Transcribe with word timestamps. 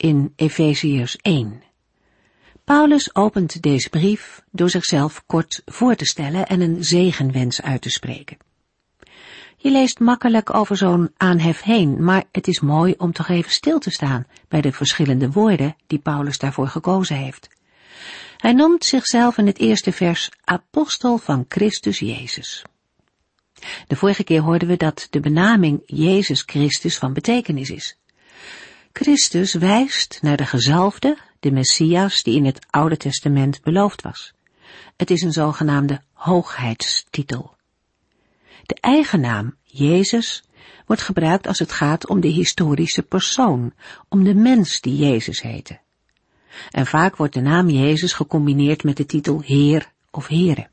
in 0.00 0.32
Efeziërs 0.36 1.16
1. 1.16 1.62
Paulus 2.64 3.14
opent 3.14 3.62
deze 3.62 3.88
brief 3.88 4.42
door 4.50 4.70
zichzelf 4.70 5.22
kort 5.26 5.62
voor 5.64 5.94
te 5.94 6.04
stellen 6.04 6.46
en 6.46 6.60
een 6.60 6.84
zegenwens 6.84 7.62
uit 7.62 7.82
te 7.82 7.90
spreken. 7.90 8.36
Je 9.56 9.70
leest 9.70 9.98
makkelijk 9.98 10.54
over 10.54 10.76
zo'n 10.76 11.10
aanhef 11.16 11.62
heen, 11.62 12.04
maar 12.04 12.24
het 12.32 12.48
is 12.48 12.60
mooi 12.60 12.94
om 12.98 13.12
toch 13.12 13.28
even 13.28 13.50
stil 13.50 13.78
te 13.78 13.90
staan 13.90 14.26
bij 14.48 14.60
de 14.60 14.72
verschillende 14.72 15.30
woorden 15.30 15.76
die 15.86 15.98
Paulus 15.98 16.38
daarvoor 16.38 16.68
gekozen 16.68 17.16
heeft. 17.16 17.48
Hij 18.36 18.52
noemt 18.52 18.84
zichzelf 18.84 19.38
in 19.38 19.46
het 19.46 19.58
eerste 19.58 19.92
vers 19.92 20.30
apostel 20.44 21.18
van 21.18 21.44
Christus 21.48 21.98
Jezus. 21.98 22.64
De 23.86 23.96
vorige 23.96 24.24
keer 24.24 24.40
hoorden 24.40 24.68
we 24.68 24.76
dat 24.76 25.06
de 25.10 25.20
benaming 25.20 25.82
Jezus 25.86 26.42
Christus 26.46 26.98
van 26.98 27.12
betekenis 27.12 27.70
is. 27.70 27.99
Christus 28.92 29.54
wijst 29.54 30.18
naar 30.22 30.36
de 30.36 30.46
gezalfde, 30.46 31.18
de 31.40 31.50
Messias 31.50 32.22
die 32.22 32.36
in 32.36 32.44
het 32.44 32.66
Oude 32.70 32.96
Testament 32.96 33.62
beloofd 33.62 34.02
was. 34.02 34.32
Het 34.96 35.10
is 35.10 35.22
een 35.22 35.32
zogenaamde 35.32 36.00
hoogheidstitel. 36.12 37.56
De 38.62 38.74
eigen 38.80 39.20
naam, 39.20 39.56
Jezus, 39.62 40.42
wordt 40.86 41.02
gebruikt 41.02 41.46
als 41.46 41.58
het 41.58 41.72
gaat 41.72 42.08
om 42.08 42.20
de 42.20 42.28
historische 42.28 43.02
persoon, 43.02 43.72
om 44.08 44.24
de 44.24 44.34
mens 44.34 44.80
die 44.80 44.96
Jezus 44.96 45.42
heette. 45.42 45.80
En 46.70 46.86
vaak 46.86 47.16
wordt 47.16 47.34
de 47.34 47.40
naam 47.40 47.68
Jezus 47.68 48.12
gecombineerd 48.12 48.82
met 48.82 48.96
de 48.96 49.06
titel 49.06 49.40
Heer 49.40 49.92
of 50.10 50.26
Here. 50.26 50.68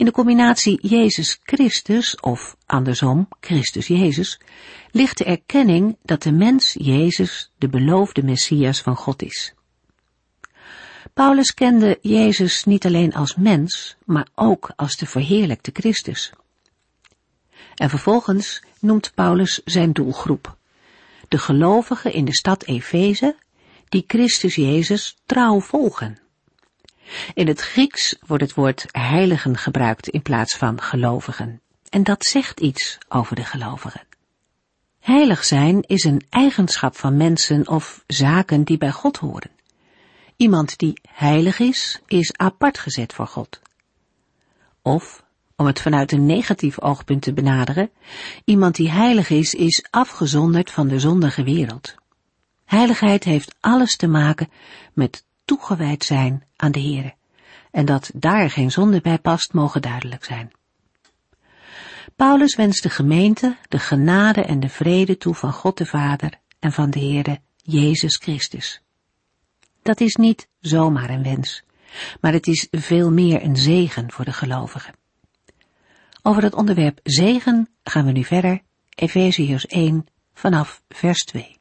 In 0.00 0.06
de 0.06 0.12
combinatie 0.12 0.78
Jezus 0.88 1.40
Christus 1.42 2.20
of 2.20 2.56
andersom 2.66 3.28
Christus 3.40 3.86
Jezus 3.86 4.40
ligt 4.90 5.18
de 5.18 5.24
erkenning 5.24 5.96
dat 6.02 6.22
de 6.22 6.32
mens 6.32 6.76
Jezus 6.78 7.50
de 7.58 7.68
beloofde 7.68 8.22
Messias 8.22 8.80
van 8.80 8.96
God 8.96 9.22
is. 9.22 9.54
Paulus 11.14 11.54
kende 11.54 11.98
Jezus 12.02 12.64
niet 12.64 12.86
alleen 12.86 13.14
als 13.14 13.36
mens, 13.36 13.96
maar 14.04 14.28
ook 14.34 14.72
als 14.76 14.96
de 14.96 15.06
verheerlijkte 15.06 15.70
Christus. 15.74 16.32
En 17.74 17.88
vervolgens 17.88 18.62
noemt 18.78 19.12
Paulus 19.14 19.60
zijn 19.64 19.92
doelgroep. 19.92 20.56
De 21.28 21.38
gelovigen 21.38 22.12
in 22.12 22.24
de 22.24 22.34
stad 22.34 22.64
Efeze, 22.64 23.36
die 23.88 24.04
Christus 24.06 24.54
Jezus 24.54 25.16
trouw 25.26 25.60
volgen. 25.60 26.18
In 27.34 27.46
het 27.46 27.60
Grieks 27.60 28.16
wordt 28.26 28.42
het 28.42 28.54
woord 28.54 28.86
heiligen 28.90 29.56
gebruikt 29.56 30.08
in 30.08 30.22
plaats 30.22 30.56
van 30.56 30.80
gelovigen. 30.80 31.60
En 31.88 32.02
dat 32.02 32.24
zegt 32.24 32.60
iets 32.60 32.98
over 33.08 33.36
de 33.36 33.44
gelovigen. 33.44 34.00
Heilig 35.00 35.44
zijn 35.44 35.82
is 35.82 36.04
een 36.04 36.22
eigenschap 36.28 36.96
van 36.96 37.16
mensen 37.16 37.68
of 37.68 38.04
zaken 38.06 38.64
die 38.64 38.78
bij 38.78 38.90
God 38.90 39.16
horen. 39.16 39.50
Iemand 40.36 40.78
die 40.78 41.00
heilig 41.08 41.58
is, 41.58 42.00
is 42.06 42.36
apart 42.36 42.78
gezet 42.78 43.12
voor 43.12 43.26
God. 43.26 43.60
Of, 44.82 45.24
om 45.56 45.66
het 45.66 45.80
vanuit 45.80 46.12
een 46.12 46.26
negatief 46.26 46.80
oogpunt 46.80 47.22
te 47.22 47.32
benaderen, 47.32 47.90
iemand 48.44 48.74
die 48.74 48.90
heilig 48.90 49.30
is, 49.30 49.54
is 49.54 49.84
afgezonderd 49.90 50.70
van 50.70 50.88
de 50.88 51.00
zondige 51.00 51.42
wereld. 51.42 51.94
Heiligheid 52.64 53.24
heeft 53.24 53.54
alles 53.60 53.96
te 53.96 54.06
maken 54.06 54.50
met 54.92 55.24
toegewijd 55.50 56.04
zijn 56.04 56.44
aan 56.56 56.72
de 56.72 56.80
Heere. 56.80 57.14
En 57.70 57.84
dat 57.84 58.10
daar 58.14 58.50
geen 58.50 58.70
zonde 58.70 59.00
bij 59.00 59.18
past, 59.18 59.52
mogen 59.52 59.82
duidelijk 59.82 60.24
zijn. 60.24 60.50
Paulus 62.16 62.56
wenst 62.56 62.82
de 62.82 62.90
gemeente 62.90 63.56
de 63.68 63.78
genade 63.78 64.42
en 64.42 64.60
de 64.60 64.68
vrede 64.68 65.16
toe 65.16 65.34
van 65.34 65.52
God 65.52 65.78
de 65.78 65.86
Vader 65.86 66.40
en 66.58 66.72
van 66.72 66.90
de 66.90 66.98
Heere 66.98 67.40
Jezus 67.56 68.16
Christus. 68.16 68.82
Dat 69.82 70.00
is 70.00 70.14
niet 70.14 70.48
zomaar 70.60 71.10
een 71.10 71.22
wens, 71.22 71.62
maar 72.20 72.32
het 72.32 72.46
is 72.46 72.68
veel 72.70 73.10
meer 73.10 73.42
een 73.42 73.56
zegen 73.56 74.12
voor 74.12 74.24
de 74.24 74.32
gelovigen. 74.32 74.94
Over 76.22 76.42
het 76.42 76.54
onderwerp 76.54 77.00
zegen 77.02 77.68
gaan 77.84 78.04
we 78.04 78.12
nu 78.12 78.24
verder, 78.24 78.62
Efeziërs 78.94 79.66
1 79.66 80.06
vanaf 80.34 80.82
vers 80.88 81.24
2. 81.24 81.59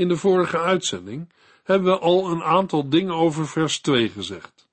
In 0.00 0.08
de 0.08 0.16
vorige 0.16 0.58
uitzending 0.58 1.32
hebben 1.62 1.92
we 1.92 1.98
al 1.98 2.30
een 2.30 2.42
aantal 2.42 2.88
dingen 2.88 3.14
over 3.14 3.48
vers 3.48 3.80
2 3.80 4.08
gezegd. 4.08 4.68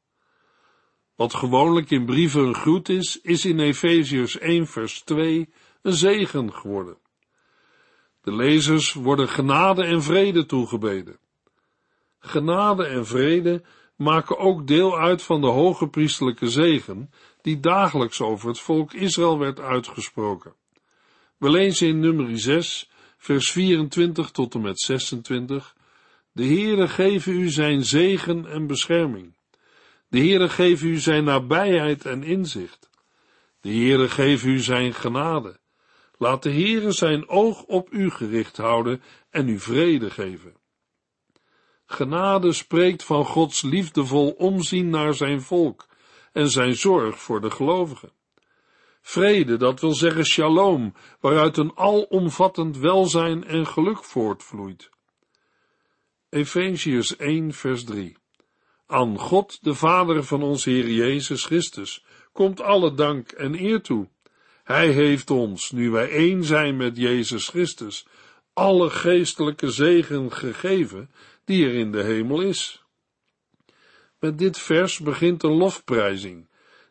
Wat 1.15 1.33
gewoonlijk 1.33 1.89
in 1.91 2.05
brieven 2.05 2.41
een 2.41 2.55
groet 2.55 2.89
is, 2.89 3.21
is 3.21 3.45
in 3.45 3.59
Efeziërs 3.59 4.37
1 4.37 4.67
vers 4.67 5.01
2 5.01 5.49
een 5.81 5.93
zegen 5.93 6.53
geworden. 6.53 6.97
De 8.21 8.35
lezers 8.35 8.93
worden 8.93 9.29
genade 9.29 9.83
en 9.83 10.03
vrede 10.03 10.45
toegebeden. 10.45 11.19
Genade 12.19 12.85
en 12.85 13.05
vrede 13.05 13.63
maken 13.95 14.37
ook 14.37 14.67
deel 14.67 14.97
uit 14.97 15.21
van 15.21 15.41
de 15.41 15.47
hoge 15.47 15.87
priestelijke 15.87 16.49
zegen 16.49 17.11
die 17.41 17.59
dagelijks 17.59 18.21
over 18.21 18.47
het 18.47 18.59
volk 18.59 18.93
Israël 18.93 19.39
werd 19.39 19.59
uitgesproken. 19.59 20.53
We 21.37 21.49
lezen 21.49 21.87
in 21.87 21.99
nummer 21.99 22.39
6, 22.39 22.89
vers 23.17 23.51
24 23.51 24.31
tot 24.31 24.53
en 24.53 24.61
met 24.61 24.79
26. 24.79 25.75
De 26.31 26.45
Heere 26.45 26.87
geven 26.87 27.33
u 27.33 27.49
zijn 27.49 27.83
zegen 27.83 28.45
en 28.45 28.67
bescherming. 28.67 29.35
De 30.07 30.17
Heere 30.17 30.49
geven 30.49 30.87
u 30.87 30.97
zijn 30.97 31.23
nabijheid 31.23 32.05
en 32.05 32.23
inzicht. 32.23 32.89
De 33.61 33.69
Heere 33.69 34.09
geven 34.09 34.49
u 34.49 34.59
zijn 34.59 34.93
genade. 34.93 35.59
Laat 36.17 36.43
de 36.43 36.51
Heere 36.51 36.91
zijn 36.91 37.29
oog 37.29 37.63
op 37.63 37.91
u 37.91 38.09
gericht 38.09 38.57
houden 38.57 39.01
en 39.29 39.47
u 39.47 39.59
vrede 39.59 40.09
geven. 40.09 40.55
Genade 41.85 42.53
spreekt 42.53 43.03
van 43.03 43.25
Gods 43.25 43.61
liefdevol 43.61 44.31
omzien 44.31 44.89
naar 44.89 45.13
zijn 45.13 45.41
volk 45.41 45.87
en 46.31 46.49
zijn 46.49 46.75
zorg 46.75 47.19
voor 47.19 47.41
de 47.41 47.51
gelovigen. 47.51 48.11
Vrede, 49.07 49.57
dat 49.57 49.79
wil 49.79 49.93
zeggen 49.93 50.25
shalom, 50.25 50.93
waaruit 51.19 51.57
een 51.57 51.71
alomvattend 51.75 52.77
welzijn 52.77 53.43
en 53.43 53.67
geluk 53.67 54.03
voortvloeit. 54.03 54.89
Efeziërs 56.29 57.15
1 57.15 57.53
vers 57.53 57.83
3 57.83 58.17
Aan 58.87 59.19
God, 59.19 59.63
de 59.63 59.73
Vader 59.73 60.23
van 60.23 60.43
onze 60.43 60.69
Heer 60.69 60.89
Jezus 60.89 61.45
Christus, 61.45 62.05
komt 62.31 62.61
alle 62.61 62.93
dank 62.93 63.31
en 63.31 63.63
eer 63.63 63.81
toe. 63.81 64.07
Hij 64.63 64.91
heeft 64.91 65.29
ons, 65.29 65.71
nu 65.71 65.89
wij 65.89 66.09
één 66.09 66.43
zijn 66.43 66.77
met 66.77 66.97
Jezus 66.97 67.47
Christus, 67.47 68.07
alle 68.53 68.89
geestelijke 68.89 69.71
zegen 69.71 70.31
gegeven 70.31 71.11
die 71.45 71.65
er 71.65 71.73
in 71.73 71.91
de 71.91 72.03
hemel 72.03 72.41
is. 72.41 72.83
Met 74.19 74.37
dit 74.37 74.59
vers 74.59 74.99
begint 74.99 75.43
een 75.43 75.57
lofprijzing, 75.57 76.46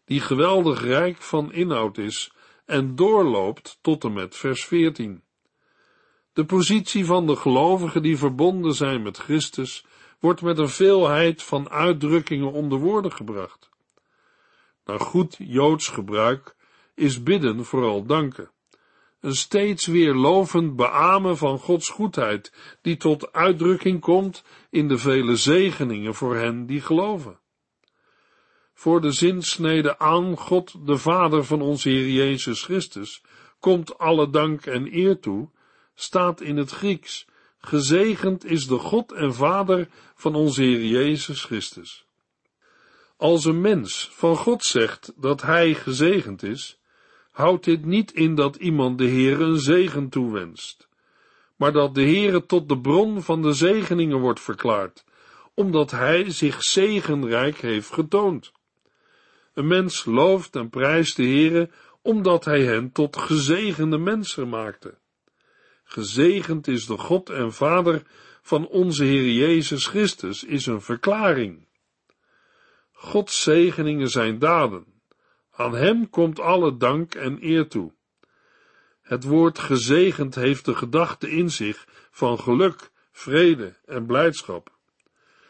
die 0.06 0.20
geweldig 0.20 0.82
rijk 0.82 1.22
van 1.22 1.52
inhoud 1.52 1.98
is 1.98 2.32
en 2.64 2.94
doorloopt 2.94 3.78
tot 3.80 4.04
en 4.04 4.12
met 4.12 4.36
vers 4.36 4.64
14. 4.64 5.22
De 6.32 6.44
positie 6.44 7.04
van 7.04 7.26
de 7.26 7.36
gelovigen 7.36 8.02
die 8.02 8.18
verbonden 8.18 8.74
zijn 8.74 9.02
met 9.02 9.16
Christus 9.16 9.84
wordt 10.18 10.42
met 10.42 10.58
een 10.58 10.68
veelheid 10.68 11.42
van 11.42 11.70
uitdrukkingen 11.70 12.52
onder 12.52 12.78
woorden 12.78 13.12
gebracht. 13.12 13.70
Naar 14.84 15.00
goed 15.00 15.36
Joods 15.38 15.88
gebruik 15.88 16.56
is 16.94 17.22
bidden 17.22 17.64
vooral 17.64 18.04
danken. 18.04 18.50
Een 19.20 19.36
steeds 19.36 19.86
weer 19.86 20.14
lovend 20.14 20.76
beamen 20.76 21.36
van 21.36 21.58
Gods 21.58 21.88
goedheid, 21.88 22.52
die 22.82 22.96
tot 22.96 23.32
uitdrukking 23.32 24.00
komt 24.00 24.44
in 24.70 24.88
de 24.88 24.98
vele 24.98 25.36
zegeningen 25.36 26.14
voor 26.14 26.36
hen 26.36 26.66
die 26.66 26.80
geloven 26.80 27.40
voor 28.78 29.00
de 29.00 29.12
zinsnede 29.12 29.98
aan 29.98 30.36
God, 30.36 30.86
de 30.86 30.98
Vader 30.98 31.44
van 31.44 31.62
onze 31.62 31.88
Heer 31.88 32.08
Jezus 32.08 32.62
Christus, 32.62 33.22
komt 33.60 33.98
alle 33.98 34.30
dank 34.30 34.66
en 34.66 34.94
eer 34.94 35.20
toe, 35.20 35.48
staat 35.94 36.40
in 36.40 36.56
het 36.56 36.70
Grieks, 36.70 37.26
gezegend 37.58 38.44
is 38.44 38.66
de 38.66 38.78
God 38.78 39.12
en 39.12 39.34
Vader 39.34 39.88
van 40.14 40.34
onze 40.34 40.62
Heer 40.62 40.84
Jezus 40.84 41.44
Christus. 41.44 42.06
Als 43.16 43.44
een 43.44 43.60
mens 43.60 44.10
van 44.12 44.36
God 44.36 44.64
zegt 44.64 45.12
dat 45.16 45.42
hij 45.42 45.74
gezegend 45.74 46.42
is, 46.42 46.78
houdt 47.30 47.64
dit 47.64 47.84
niet 47.84 48.12
in 48.12 48.34
dat 48.34 48.56
iemand 48.56 48.98
de 48.98 49.06
Heer 49.06 49.40
een 49.40 49.58
zegen 49.58 50.08
toewenst, 50.08 50.88
maar 51.56 51.72
dat 51.72 51.94
de 51.94 52.02
Heere 52.02 52.46
tot 52.46 52.68
de 52.68 52.78
bron 52.78 53.22
van 53.22 53.42
de 53.42 53.52
zegeningen 53.52 54.18
wordt 54.18 54.40
verklaard, 54.40 55.04
omdat 55.54 55.90
hij 55.90 56.30
zich 56.30 56.62
zegenrijk 56.62 57.60
heeft 57.60 57.92
getoond. 57.92 58.52
Een 59.56 59.66
mens 59.66 60.04
looft 60.04 60.56
en 60.56 60.70
prijst 60.70 61.16
de 61.16 61.22
Heere, 61.22 61.70
omdat 62.02 62.44
hij 62.44 62.62
hen 62.62 62.92
tot 62.92 63.16
gezegende 63.16 63.98
mensen 63.98 64.48
maakte. 64.48 64.98
Gezegend 65.84 66.68
is 66.68 66.86
de 66.86 66.98
God 66.98 67.30
en 67.30 67.52
Vader 67.52 68.02
van 68.42 68.68
onze 68.68 69.04
Heer 69.04 69.32
Jezus 69.32 69.86
Christus, 69.86 70.44
is 70.44 70.66
een 70.66 70.80
verklaring. 70.80 71.68
Gods 72.92 73.42
zegeningen 73.42 74.08
zijn 74.08 74.38
daden. 74.38 74.86
Aan 75.50 75.74
hem 75.74 76.10
komt 76.10 76.40
alle 76.40 76.76
dank 76.76 77.14
en 77.14 77.38
eer 77.40 77.68
toe. 77.68 77.92
Het 79.02 79.24
woord 79.24 79.58
gezegend 79.58 80.34
heeft 80.34 80.64
de 80.64 80.74
gedachte 80.74 81.30
in 81.30 81.50
zich 81.50 81.86
van 82.10 82.40
geluk, 82.40 82.90
vrede 83.12 83.76
en 83.84 84.06
blijdschap. 84.06 84.74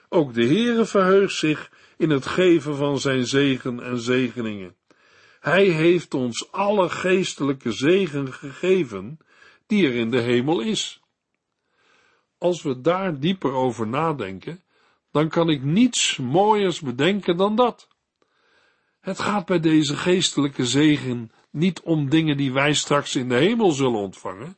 Ook 0.09 0.35
de 0.35 0.47
Heere 0.47 0.85
verheugt 0.85 1.35
zich 1.35 1.71
in 1.97 2.11
het 2.11 2.27
geven 2.27 2.77
van 2.77 2.99
zijn 2.99 3.27
zegen 3.27 3.81
en 3.83 4.01
zegeningen. 4.01 4.77
Hij 5.41 5.65
heeft 5.65 6.15
ons 6.15 6.53
alle 6.53 6.89
geestelijke 6.89 7.73
zegen 7.73 8.33
gegeven 8.33 9.19
die 9.67 9.87
er 9.87 9.95
in 9.95 10.11
de 10.11 10.21
hemel 10.21 10.61
is. 10.61 11.01
Als 12.39 12.63
we 12.63 12.81
daar 12.81 13.21
dieper 13.21 13.53
over 13.53 13.87
nadenken, 13.87 14.63
dan 15.11 15.29
kan 15.29 15.51
ik 15.51 15.63
niets 15.63 16.17
mooiers 16.17 16.81
bedenken 16.81 17.37
dan 17.37 17.57
dat. 17.57 17.89
Het 19.01 19.19
gaat 19.19 19.47
bij 19.47 19.61
deze 19.61 19.97
geestelijke 19.97 20.67
zegen 20.67 21.31
niet 21.51 21.81
om 21.81 22.09
dingen 22.09 22.37
die 22.37 22.53
wij 22.53 22.75
straks 22.75 23.17
in 23.17 23.29
de 23.29 23.35
hemel 23.35 23.71
zullen 23.71 24.01
ontvangen, 24.01 24.57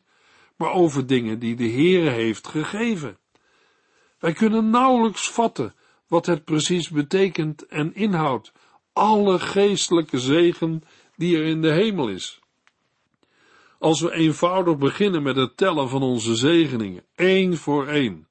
maar 0.56 0.72
over 0.72 1.06
dingen 1.06 1.38
die 1.38 1.56
de 1.56 1.70
Heere 1.70 2.10
heeft 2.10 2.48
gegeven. 2.48 3.18
Wij 4.18 4.32
kunnen 4.32 4.70
nauwelijks 4.70 5.30
vatten 5.30 5.74
wat 6.08 6.26
het 6.26 6.44
precies 6.44 6.88
betekent 6.88 7.66
en 7.66 7.94
inhoudt, 7.94 8.52
alle 8.92 9.38
geestelijke 9.38 10.18
zegen 10.18 10.82
die 11.16 11.36
er 11.36 11.44
in 11.44 11.62
de 11.62 11.72
hemel 11.72 12.08
is. 12.08 12.40
Als 13.78 14.00
we 14.00 14.12
eenvoudig 14.12 14.78
beginnen 14.78 15.22
met 15.22 15.36
het 15.36 15.56
tellen 15.56 15.88
van 15.88 16.02
onze 16.02 16.36
zegeningen, 16.36 17.04
één 17.14 17.56
voor 17.56 17.86
één, 17.86 18.28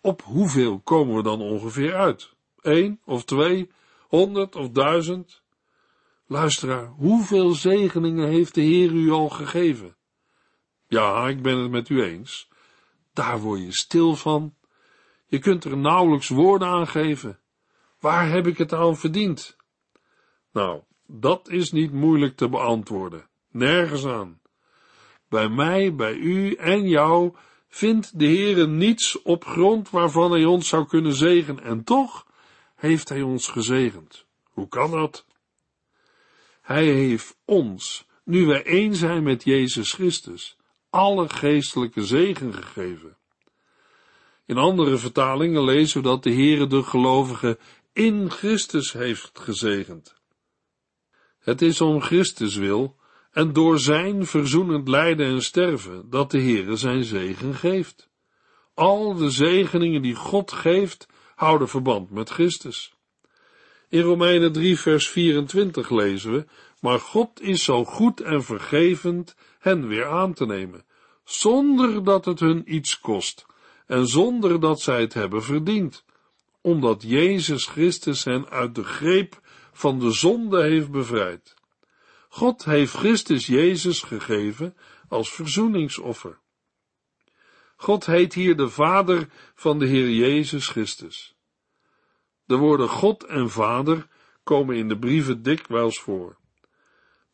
op 0.00 0.22
hoeveel 0.22 0.80
komen 0.80 1.16
we 1.16 1.22
dan 1.22 1.40
ongeveer 1.40 1.94
uit? 1.94 2.34
Eén 2.60 3.00
of 3.04 3.24
twee, 3.24 3.70
honderd 4.08 4.56
of 4.56 4.70
duizend? 4.70 5.42
Luisteraar, 6.26 6.86
hoeveel 6.86 7.50
zegeningen 7.50 8.28
heeft 8.28 8.54
de 8.54 8.60
Heer 8.60 8.92
u 8.92 9.10
al 9.10 9.28
gegeven? 9.28 9.96
Ja, 10.88 11.28
ik 11.28 11.42
ben 11.42 11.58
het 11.58 11.70
met 11.70 11.88
u 11.88 12.02
eens. 12.02 12.48
Daar 13.12 13.40
word 13.40 13.60
je 13.60 13.72
stil 13.72 14.16
van. 14.16 14.54
Je 15.28 15.38
kunt 15.38 15.64
er 15.64 15.76
nauwelijks 15.76 16.28
woorden 16.28 16.68
aan 16.68 16.86
geven. 16.86 17.38
Waar 18.00 18.28
heb 18.28 18.46
ik 18.46 18.58
het 18.58 18.72
aan 18.72 18.96
verdiend? 18.96 19.56
Nou, 20.52 20.82
dat 21.06 21.48
is 21.48 21.72
niet 21.72 21.92
moeilijk 21.92 22.36
te 22.36 22.48
beantwoorden. 22.48 23.28
Nergens 23.50 24.06
aan. 24.06 24.40
Bij 25.28 25.48
mij, 25.48 25.94
bij 25.94 26.14
u 26.14 26.54
en 26.54 26.88
jou 26.88 27.34
vindt 27.68 28.18
de 28.18 28.24
Heere 28.24 28.66
niets 28.66 29.22
op 29.22 29.44
grond 29.44 29.90
waarvan 29.90 30.30
hij 30.30 30.44
ons 30.44 30.68
zou 30.68 30.86
kunnen 30.86 31.12
zegenen, 31.12 31.62
en 31.62 31.84
toch 31.84 32.26
heeft 32.74 33.08
hij 33.08 33.22
ons 33.22 33.48
gezegend. 33.48 34.26
Hoe 34.42 34.68
kan 34.68 34.90
dat? 34.90 35.26
Hij 36.60 36.84
heeft 36.84 37.36
ons, 37.44 38.06
nu 38.24 38.46
wij 38.46 38.64
één 38.64 38.94
zijn 38.94 39.22
met 39.22 39.44
Jezus 39.44 39.92
Christus, 39.92 40.56
alle 40.90 41.28
geestelijke 41.28 42.04
zegen 42.04 42.54
gegeven. 42.54 43.16
In 44.48 44.58
andere 44.58 44.96
vertalingen 44.96 45.64
lezen 45.64 46.02
we 46.02 46.08
dat 46.08 46.22
de 46.22 46.32
Heere 46.32 46.66
de 46.66 46.82
gelovigen 46.82 47.58
in 47.92 48.30
Christus 48.30 48.92
heeft 48.92 49.40
gezegend. 49.40 50.14
Het 51.38 51.62
is 51.62 51.80
om 51.80 52.00
Christus 52.00 52.56
wil 52.56 52.96
en 53.30 53.52
door 53.52 53.78
zijn 53.78 54.26
verzoenend 54.26 54.88
lijden 54.88 55.26
en 55.26 55.42
sterven 55.42 56.10
dat 56.10 56.30
de 56.30 56.40
Heere 56.40 56.76
zijn 56.76 57.04
zegen 57.04 57.54
geeft. 57.54 58.08
Al 58.74 59.14
de 59.14 59.30
zegeningen 59.30 60.02
die 60.02 60.14
God 60.14 60.52
geeft, 60.52 61.06
houden 61.34 61.68
verband 61.68 62.10
met 62.10 62.30
Christus. 62.30 62.94
In 63.88 64.00
Romeinen 64.00 64.52
3 64.52 64.78
vers 64.78 65.08
24 65.08 65.90
lezen 65.90 66.32
we, 66.32 66.46
maar 66.80 67.00
God 67.00 67.40
is 67.40 67.64
zo 67.64 67.84
goed 67.84 68.20
en 68.20 68.44
vergevend 68.44 69.34
hen 69.58 69.88
weer 69.88 70.06
aan 70.06 70.34
te 70.34 70.46
nemen, 70.46 70.84
zonder 71.24 72.04
dat 72.04 72.24
het 72.24 72.40
hun 72.40 72.74
iets 72.74 73.00
kost 73.00 73.46
en 73.88 74.06
zonder 74.06 74.60
dat 74.60 74.80
zij 74.80 75.00
het 75.00 75.14
hebben 75.14 75.42
verdiend, 75.42 76.04
omdat 76.60 77.02
Jezus 77.02 77.66
Christus 77.66 78.24
hen 78.24 78.48
uit 78.48 78.74
de 78.74 78.84
greep 78.84 79.40
van 79.72 79.98
de 79.98 80.10
zonde 80.10 80.62
heeft 80.62 80.90
bevrijd. 80.90 81.54
God 82.28 82.64
heeft 82.64 82.92
Christus 82.92 83.46
Jezus 83.46 84.02
gegeven 84.02 84.76
als 85.08 85.32
verzoeningsoffer. 85.32 86.38
God 87.76 88.06
heet 88.06 88.34
hier 88.34 88.56
de 88.56 88.68
Vader 88.68 89.28
van 89.54 89.78
de 89.78 89.86
Heer 89.86 90.10
Jezus 90.10 90.68
Christus. 90.68 91.36
De 92.44 92.56
woorden 92.56 92.88
God 92.88 93.24
en 93.24 93.50
Vader 93.50 94.06
komen 94.42 94.76
in 94.76 94.88
de 94.88 94.98
brieven 94.98 95.42
dikwijls 95.42 96.00
voor. 96.00 96.36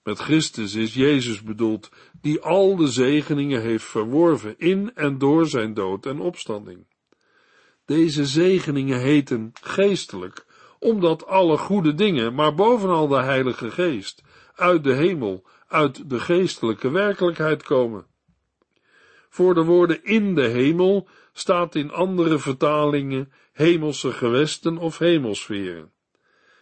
Met 0.04 0.18
Christus 0.18 0.74
is 0.74 0.94
Jezus 0.94 1.42
bedoeld, 1.42 1.90
die 2.20 2.40
al 2.40 2.76
de 2.76 2.86
zegeningen 2.86 3.60
heeft 3.62 3.84
verworven 3.84 4.54
in 4.58 4.94
en 4.94 5.18
door 5.18 5.46
zijn 5.46 5.74
dood 5.74 6.06
en 6.06 6.20
opstanding. 6.20 6.86
Deze 7.84 8.26
zegeningen 8.26 9.00
heten 9.00 9.52
geestelijk, 9.60 10.46
omdat 10.78 11.26
alle 11.26 11.56
goede 11.56 11.94
dingen, 11.94 12.34
maar 12.34 12.54
bovenal 12.54 13.08
de 13.08 13.22
Heilige 13.22 13.70
Geest, 13.70 14.22
uit 14.54 14.84
de 14.84 14.92
hemel, 14.92 15.46
uit 15.68 16.10
de 16.10 16.20
geestelijke 16.20 16.90
werkelijkheid 16.90 17.62
komen. 17.62 18.06
Voor 19.28 19.54
de 19.54 19.64
woorden 19.64 20.04
in 20.04 20.34
de 20.34 20.48
hemel 20.48 21.08
staat 21.32 21.74
in 21.74 21.90
andere 21.90 22.38
vertalingen 22.38 23.32
hemelse 23.52 24.12
gewesten 24.12 24.78
of 24.78 24.98
hemelsferen. 24.98 25.92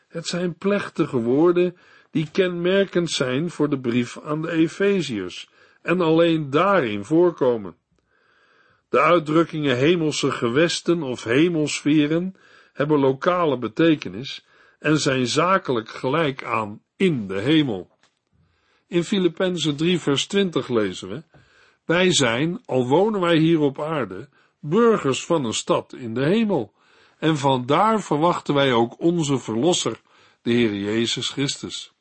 Het 0.08 0.26
zijn 0.26 0.56
plechtige 0.56 1.20
woorden 1.20 1.76
die 2.12 2.28
kenmerkend 2.32 3.10
zijn 3.10 3.50
voor 3.50 3.68
de 3.68 3.80
brief 3.80 4.20
aan 4.20 4.42
de 4.42 4.50
Efeziërs 4.50 5.48
en 5.82 6.00
alleen 6.00 6.50
daarin 6.50 7.04
voorkomen. 7.04 7.76
De 8.88 9.00
uitdrukkingen 9.00 9.76
hemelse 9.76 10.30
gewesten 10.30 11.02
of 11.02 11.24
hemelsferen 11.24 12.34
hebben 12.72 12.98
lokale 12.98 13.58
betekenis 13.58 14.46
en 14.78 14.98
zijn 14.98 15.26
zakelijk 15.26 15.88
gelijk 15.88 16.44
aan 16.44 16.82
in 16.96 17.26
de 17.26 17.40
hemel. 17.40 17.90
In 18.86 19.04
Filippenzen 19.04 19.76
3 19.76 19.98
vers 20.00 20.26
20 20.26 20.68
lezen 20.68 21.08
we, 21.08 21.22
wij 21.84 22.12
zijn, 22.12 22.60
al 22.64 22.86
wonen 22.86 23.20
wij 23.20 23.36
hier 23.36 23.60
op 23.60 23.80
aarde, 23.80 24.28
burgers 24.60 25.24
van 25.24 25.44
een 25.44 25.54
stad 25.54 25.92
in 25.92 26.14
de 26.14 26.24
hemel, 26.24 26.72
en 27.18 27.36
vandaar 27.36 28.02
verwachten 28.02 28.54
wij 28.54 28.72
ook 28.72 29.00
onze 29.00 29.38
Verlosser, 29.38 30.00
de 30.42 30.50
Heer 30.50 30.74
Jezus 30.74 31.28
Christus. 31.28 31.92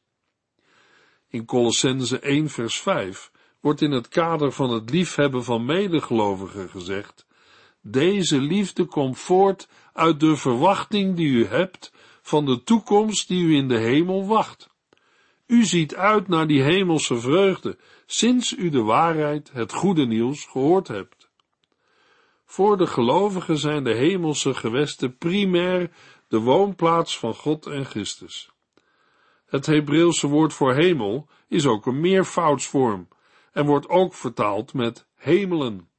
In 1.31 1.45
Colossense 1.45 2.19
1 2.19 2.49
vers 2.49 2.79
5 2.79 3.31
wordt 3.59 3.81
in 3.81 3.91
het 3.91 4.07
kader 4.07 4.51
van 4.51 4.69
het 4.69 4.89
liefhebben 4.89 5.43
van 5.43 5.65
medegelovigen 5.65 6.69
gezegd, 6.69 7.25
deze 7.81 8.39
liefde 8.39 8.85
komt 8.85 9.19
voort 9.19 9.67
uit 9.93 10.19
de 10.19 10.35
verwachting 10.35 11.15
die 11.15 11.27
u 11.27 11.45
hebt 11.45 11.93
van 12.21 12.45
de 12.45 12.63
toekomst 12.63 13.27
die 13.27 13.43
u 13.43 13.55
in 13.55 13.67
de 13.67 13.77
hemel 13.77 14.27
wacht. 14.27 14.69
U 15.47 15.65
ziet 15.65 15.95
uit 15.95 16.27
naar 16.27 16.47
die 16.47 16.61
hemelse 16.61 17.17
vreugde, 17.17 17.77
sinds 18.05 18.57
u 18.57 18.69
de 18.69 18.81
waarheid, 18.81 19.51
het 19.53 19.73
goede 19.73 20.05
nieuws, 20.05 20.45
gehoord 20.45 20.87
hebt. 20.87 21.29
Voor 22.45 22.77
de 22.77 22.87
gelovigen 22.87 23.57
zijn 23.57 23.83
de 23.83 23.95
hemelse 23.95 24.53
gewesten 24.53 25.17
primair 25.17 25.91
de 26.27 26.39
woonplaats 26.39 27.17
van 27.17 27.33
God 27.33 27.65
en 27.65 27.85
Christus. 27.85 28.50
Het 29.51 29.65
Hebreeuwse 29.65 30.27
woord 30.27 30.53
voor 30.53 30.73
hemel 30.73 31.27
is 31.47 31.65
ook 31.65 31.85
een 31.85 31.99
meervoudsvorm 31.99 33.07
en 33.51 33.65
wordt 33.65 33.89
ook 33.89 34.13
vertaald 34.13 34.73
met 34.73 35.07
hemelen. 35.15 35.89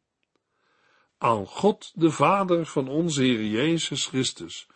Aan 1.19 1.47
God 1.47 1.93
de 1.95 2.11
Vader 2.11 2.67
van 2.67 2.89
onze 2.89 3.23
Heer 3.23 3.45
Jezus 3.45 4.07
Christus 4.07 4.67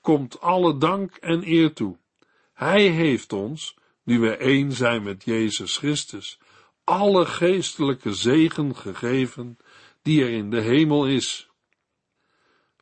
komt 0.00 0.40
alle 0.40 0.78
dank 0.78 1.16
en 1.16 1.42
eer 1.46 1.72
toe. 1.72 1.98
Hij 2.54 2.82
heeft 2.88 3.32
ons, 3.32 3.76
nu 4.02 4.20
we 4.20 4.36
één 4.36 4.72
zijn 4.72 5.02
met 5.02 5.24
Jezus 5.24 5.76
Christus, 5.76 6.38
alle 6.84 7.26
geestelijke 7.26 8.14
zegen 8.14 8.76
gegeven 8.76 9.58
die 10.02 10.22
er 10.22 10.30
in 10.30 10.50
de 10.50 10.60
hemel 10.60 11.06
is. 11.06 11.50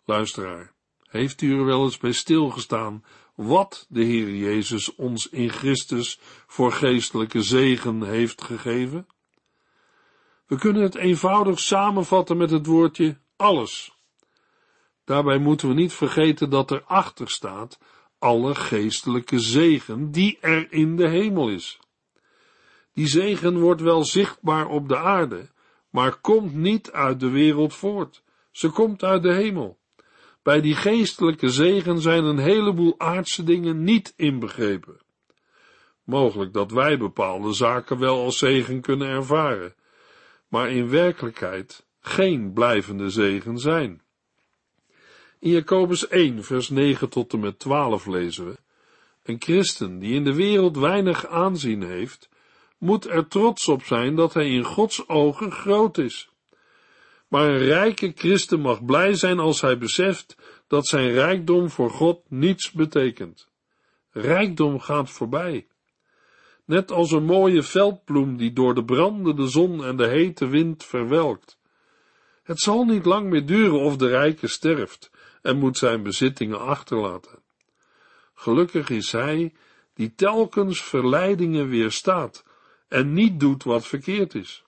Luisteraar, 0.05 0.73
heeft 1.03 1.43
u 1.43 1.59
er 1.59 1.65
wel 1.65 1.85
eens 1.85 1.99
bij 1.99 2.13
stilgestaan 2.13 3.05
wat 3.37 3.87
de 3.89 4.03
Heer 4.03 4.35
Jezus 4.35 4.95
ons 4.95 5.29
in 5.29 5.51
Christus 5.51 6.19
voor 6.47 6.73
geestelijke 6.73 7.43
zegen 7.43 8.03
heeft 8.03 8.43
gegeven? 8.43 9.07
We 10.47 10.59
kunnen 10.59 10.83
het 10.83 10.95
eenvoudig 10.95 11.59
samenvatten 11.59 12.37
met 12.37 12.51
het 12.51 12.67
woordje 12.67 13.19
alles. 13.37 13.95
Daarbij 15.05 15.39
moeten 15.39 15.69
we 15.69 15.75
niet 15.75 15.93
vergeten 15.93 16.51
dat 16.51 16.71
er 16.71 16.83
achter 16.83 17.31
staat 17.31 17.79
alle 18.19 18.55
geestelijke 18.55 19.39
zegen 19.39 20.11
die 20.11 20.39
er 20.41 20.73
in 20.73 20.97
de 20.97 21.09
hemel 21.09 21.49
is. 21.49 21.81
Die 22.93 23.07
zegen 23.07 23.59
wordt 23.59 23.81
wel 23.81 24.05
zichtbaar 24.05 24.69
op 24.69 24.89
de 24.89 24.97
aarde, 24.97 25.51
maar 25.91 26.21
komt 26.21 26.55
niet 26.55 26.93
uit 26.93 27.21
de 27.21 27.31
wereld 27.31 27.75
voort. 27.75 28.23
Ze 28.51 28.69
komt 28.69 29.03
uit 29.03 29.23
de 29.23 29.33
hemel. 29.33 29.79
Bij 30.47 30.61
die 30.61 30.75
geestelijke 30.75 31.49
zegen 31.49 32.01
zijn 32.01 32.25
een 32.25 32.39
heleboel 32.39 32.95
aardse 32.99 33.45
dingen 33.45 33.85
niet 33.85 34.13
inbegrepen. 34.17 35.01
Mogelijk 36.05 36.53
dat 36.53 36.71
wij 36.71 36.99
bepaalde 36.99 37.53
zaken 37.53 37.99
wel 37.99 38.23
als 38.23 38.39
zegen 38.39 38.81
kunnen 38.81 39.09
ervaren, 39.09 39.75
maar 40.49 40.71
in 40.71 40.89
werkelijkheid 40.89 41.87
geen 42.01 42.53
blijvende 42.53 43.11
zegen 43.11 43.59
zijn. 43.59 44.03
In 45.39 45.51
Jacobus 45.51 46.09
1, 46.09 46.45
vers 46.45 46.69
9 46.69 47.09
tot 47.09 47.33
en 47.33 47.41
met 47.41 47.59
12 47.59 48.07
lezen 48.07 48.47
we: 48.47 48.59
Een 49.23 49.41
christen 49.43 49.99
die 49.99 50.15
in 50.15 50.25
de 50.25 50.35
wereld 50.35 50.77
weinig 50.77 51.27
aanzien 51.27 51.83
heeft, 51.83 52.29
moet 52.79 53.09
er 53.09 53.29
trots 53.29 53.69
op 53.69 53.83
zijn 53.83 54.15
dat 54.17 54.35
hij 54.35 54.51
in 54.51 54.65
Gods 54.65 55.09
ogen 55.09 55.53
groot 55.53 55.99
is. 55.99 56.31
Maar 57.37 57.49
een 57.49 57.59
rijke 57.59 58.13
christen 58.15 58.61
mag 58.61 58.85
blij 58.85 59.15
zijn 59.15 59.39
als 59.39 59.61
hij 59.61 59.79
beseft 59.79 60.37
dat 60.67 60.87
zijn 60.87 61.11
rijkdom 61.11 61.71
voor 61.71 61.91
God 61.91 62.21
niets 62.29 62.71
betekent. 62.71 63.49
Rijkdom 64.11 64.81
gaat 64.81 65.11
voorbij. 65.11 65.67
Net 66.65 66.91
als 66.91 67.11
een 67.11 67.25
mooie 67.25 67.63
veldbloem 67.63 68.37
die 68.37 68.53
door 68.53 68.75
de 68.75 68.85
brandende 68.85 69.49
zon 69.49 69.85
en 69.85 69.97
de 69.97 70.07
hete 70.07 70.47
wind 70.47 70.85
verwelkt. 70.85 71.59
Het 72.43 72.61
zal 72.61 72.85
niet 72.85 73.05
lang 73.05 73.29
meer 73.31 73.47
duren 73.47 73.81
of 73.81 73.97
de 73.97 74.09
rijke 74.09 74.47
sterft 74.47 75.11
en 75.43 75.59
moet 75.59 75.79
zijn 75.79 76.03
bezittingen 76.03 76.61
achterlaten. 76.61 77.39
Gelukkig 78.35 78.91
is 78.91 79.13
hij 79.13 79.55
die 79.95 80.15
telkens 80.15 80.83
verleidingen 80.83 81.69
weerstaat 81.69 82.45
en 82.89 83.13
niet 83.13 83.41
doet 83.41 83.65
wat 83.65 83.87
verkeerd 83.87 84.35
is. 84.35 84.65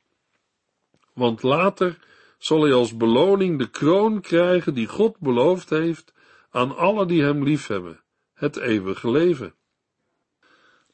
Want 1.13 1.43
later 1.43 2.07
zal 2.39 2.63
hij 2.63 2.73
als 2.73 2.97
beloning 2.97 3.59
de 3.59 3.71
kroon 3.71 4.21
krijgen 4.21 4.75
die 4.75 4.87
God 4.87 5.19
beloofd 5.19 5.71
heeft 5.71 6.13
aan 6.51 6.77
alle 6.77 7.07
die 7.07 7.23
hem 7.23 7.45
liefhebben, 7.45 8.01
het 8.35 8.57
eeuwige 8.57 9.11
leven. 9.11 9.55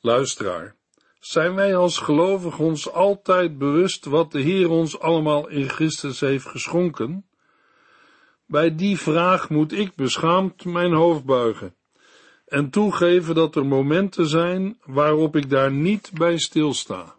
Luisteraar, 0.01 0.77
zijn 1.21 1.55
wij 1.55 1.77
als 1.77 1.99
gelovigen 1.99 2.65
ons 2.65 2.91
altijd 2.91 3.59
bewust 3.59 4.05
wat 4.05 4.33
de 4.33 4.41
Heer 4.41 4.71
ons 4.71 4.99
allemaal 5.01 5.49
in 5.49 5.69
Christus 5.69 6.21
heeft 6.21 6.47
geschonken? 6.47 7.27
Bij 8.47 8.75
die 8.75 8.99
vraag 8.99 9.51
moet 9.51 9.73
ik 9.73 9.95
beschaamd 9.95 10.65
mijn 10.65 10.93
hoofd 10.93 11.25
buigen 11.25 11.75
en 12.47 12.71
toegeven 12.71 13.35
dat 13.35 13.57
er 13.57 13.67
momenten 13.67 14.27
zijn 14.27 14.79
waarop 14.85 15.37
ik 15.37 15.51
daar 15.51 15.73
niet 15.73 16.11
bij 16.15 16.39
stilsta. 16.39 17.15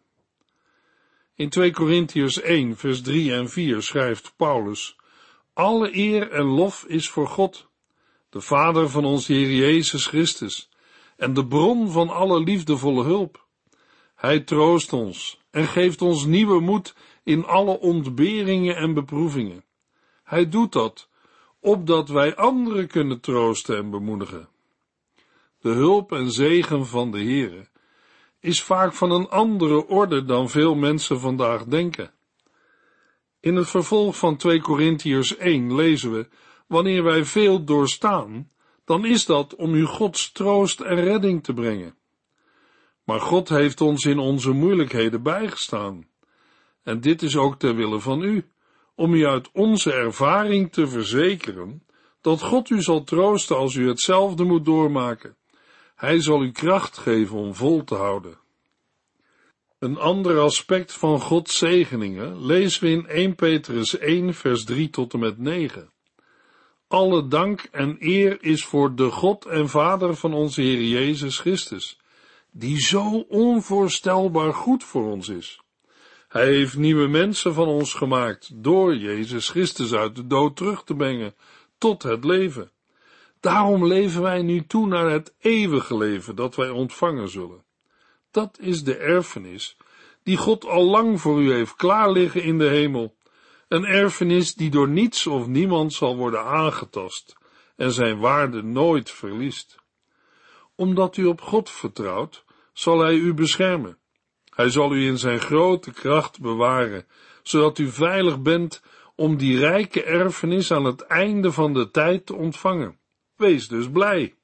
In 1.37 1.49
2 1.49 1.71
Korintiërs 1.71 2.41
1, 2.41 2.77
vers 2.77 3.01
3 3.01 3.33
en 3.33 3.49
4 3.49 3.81
schrijft 3.81 4.33
Paulus: 4.35 4.95
Alle 5.53 5.97
eer 5.97 6.31
en 6.31 6.45
lof 6.45 6.85
is 6.87 7.09
voor 7.09 7.27
God, 7.27 7.67
de 8.29 8.41
Vader 8.41 8.89
van 8.89 9.05
ons 9.05 9.27
Heer 9.27 9.51
Jezus 9.51 10.07
Christus, 10.07 10.69
en 11.17 11.33
de 11.33 11.47
bron 11.47 11.91
van 11.91 12.09
alle 12.09 12.43
liefdevolle 12.43 13.03
hulp. 13.03 13.45
Hij 14.15 14.39
troost 14.39 14.93
ons 14.93 15.41
en 15.51 15.67
geeft 15.67 16.01
ons 16.01 16.25
nieuwe 16.25 16.59
moed 16.59 16.95
in 17.23 17.45
alle 17.45 17.79
ontberingen 17.79 18.75
en 18.75 18.93
beproevingen. 18.93 19.63
Hij 20.23 20.49
doet 20.49 20.71
dat, 20.71 21.09
opdat 21.59 22.09
wij 22.09 22.35
anderen 22.35 22.87
kunnen 22.87 23.19
troosten 23.19 23.77
en 23.77 23.89
bemoedigen. 23.89 24.49
De 25.59 25.69
hulp 25.69 26.11
en 26.11 26.31
zegen 26.31 26.85
van 26.85 27.11
de 27.11 27.23
Heere 27.23 27.67
is 28.45 28.63
vaak 28.63 28.93
van 28.93 29.11
een 29.11 29.29
andere 29.29 29.87
orde 29.87 30.25
dan 30.25 30.49
veel 30.49 30.75
mensen 30.75 31.19
vandaag 31.19 31.63
denken. 31.63 32.11
In 33.39 33.55
het 33.55 33.69
vervolg 33.69 34.17
van 34.17 34.37
2 34.37 34.61
Korintiërs 34.61 35.37
1 35.37 35.75
lezen 35.75 36.11
we, 36.11 36.27
wanneer 36.67 37.03
wij 37.03 37.25
veel 37.25 37.63
doorstaan, 37.63 38.49
dan 38.85 39.05
is 39.05 39.25
dat 39.25 39.55
om 39.55 39.73
u 39.73 39.85
Gods 39.85 40.31
troost 40.31 40.79
en 40.79 40.95
redding 40.95 41.43
te 41.43 41.53
brengen. 41.53 41.95
Maar 43.03 43.19
God 43.19 43.49
heeft 43.49 43.81
ons 43.81 44.05
in 44.05 44.19
onze 44.19 44.51
moeilijkheden 44.51 45.23
bijgestaan. 45.23 46.07
En 46.83 47.01
dit 47.01 47.21
is 47.21 47.37
ook 47.37 47.59
ter 47.59 47.75
wille 47.75 47.99
van 47.99 48.21
u, 48.21 48.45
om 48.95 49.13
u 49.13 49.25
uit 49.25 49.49
onze 49.51 49.93
ervaring 49.93 50.71
te 50.71 50.87
verzekeren 50.87 51.83
dat 52.21 52.41
God 52.41 52.69
u 52.69 52.81
zal 52.81 53.03
troosten 53.03 53.57
als 53.57 53.75
u 53.75 53.87
hetzelfde 53.87 54.43
moet 54.43 54.65
doormaken. 54.65 55.35
Hij 55.95 56.21
zal 56.21 56.43
u 56.43 56.51
kracht 56.51 56.97
geven 56.97 57.37
om 57.37 57.55
vol 57.55 57.83
te 57.83 57.95
houden. 57.95 58.37
Een 59.79 59.97
ander 59.97 60.39
aspect 60.39 60.93
van 60.93 61.19
Gods 61.19 61.57
zegeningen 61.57 62.45
lezen 62.45 62.83
we 62.83 62.89
in 62.89 63.07
1 63.07 63.35
Petrus 63.35 63.97
1 63.97 64.33
vers 64.33 64.63
3 64.63 64.89
tot 64.89 65.13
en 65.13 65.19
met 65.19 65.37
9. 65.37 65.89
Alle 66.87 67.27
dank 67.27 67.67
en 67.71 67.95
eer 67.99 68.43
is 68.43 68.65
voor 68.65 68.95
de 68.95 69.11
God 69.11 69.45
en 69.45 69.69
Vader 69.69 70.15
van 70.15 70.33
onze 70.33 70.61
Heer 70.61 70.83
Jezus 70.83 71.39
Christus, 71.39 71.99
die 72.51 72.79
zo 72.79 73.25
onvoorstelbaar 73.29 74.53
goed 74.53 74.83
voor 74.83 75.11
ons 75.11 75.29
is. 75.29 75.59
Hij 76.27 76.45
heeft 76.47 76.77
nieuwe 76.77 77.07
mensen 77.07 77.53
van 77.53 77.67
ons 77.67 77.93
gemaakt 77.93 78.49
door 78.53 78.95
Jezus 78.95 79.49
Christus 79.49 79.93
uit 79.93 80.15
de 80.15 80.27
dood 80.27 80.55
terug 80.55 80.83
te 80.83 80.95
brengen 80.95 81.35
tot 81.77 82.03
het 82.03 82.23
leven. 82.23 82.71
Daarom 83.45 83.85
leven 83.85 84.21
wij 84.21 84.41
nu 84.41 84.65
toe 84.65 84.87
naar 84.87 85.09
het 85.09 85.33
eeuwige 85.39 85.97
leven 85.97 86.35
dat 86.35 86.55
wij 86.55 86.69
ontvangen 86.69 87.29
zullen. 87.29 87.63
Dat 88.31 88.57
is 88.59 88.83
de 88.83 88.97
erfenis 88.97 89.77
die 90.23 90.37
God 90.37 90.65
al 90.65 90.83
lang 90.83 91.21
voor 91.21 91.41
u 91.41 91.53
heeft 91.53 91.75
klaar 91.75 92.11
liggen 92.11 92.43
in 92.43 92.57
de 92.57 92.67
hemel. 92.67 93.15
Een 93.67 93.85
erfenis 93.85 94.55
die 94.55 94.69
door 94.69 94.89
niets 94.89 95.27
of 95.27 95.47
niemand 95.47 95.93
zal 95.93 96.15
worden 96.15 96.43
aangetast 96.43 97.37
en 97.75 97.91
zijn 97.91 98.19
waarde 98.19 98.63
nooit 98.63 99.11
verliest. 99.11 99.75
Omdat 100.75 101.17
u 101.17 101.25
op 101.25 101.41
God 101.41 101.69
vertrouwt, 101.69 102.43
zal 102.73 102.99
Hij 102.99 103.15
u 103.15 103.33
beschermen. 103.33 103.97
Hij 104.55 104.69
zal 104.69 104.93
u 104.95 105.05
in 105.05 105.17
zijn 105.17 105.39
grote 105.39 105.91
kracht 105.91 106.41
bewaren, 106.41 107.07
zodat 107.43 107.77
u 107.77 107.89
veilig 107.89 108.41
bent 108.41 108.81
om 109.15 109.37
die 109.37 109.59
rijke 109.59 110.03
erfenis 110.03 110.71
aan 110.71 110.85
het 110.85 111.01
einde 111.01 111.51
van 111.51 111.73
de 111.73 111.91
tijd 111.91 112.25
te 112.25 112.35
ontvangen. 112.35 113.03
Wees 113.35 113.67
dus 113.67 113.89
blij. 113.89 114.35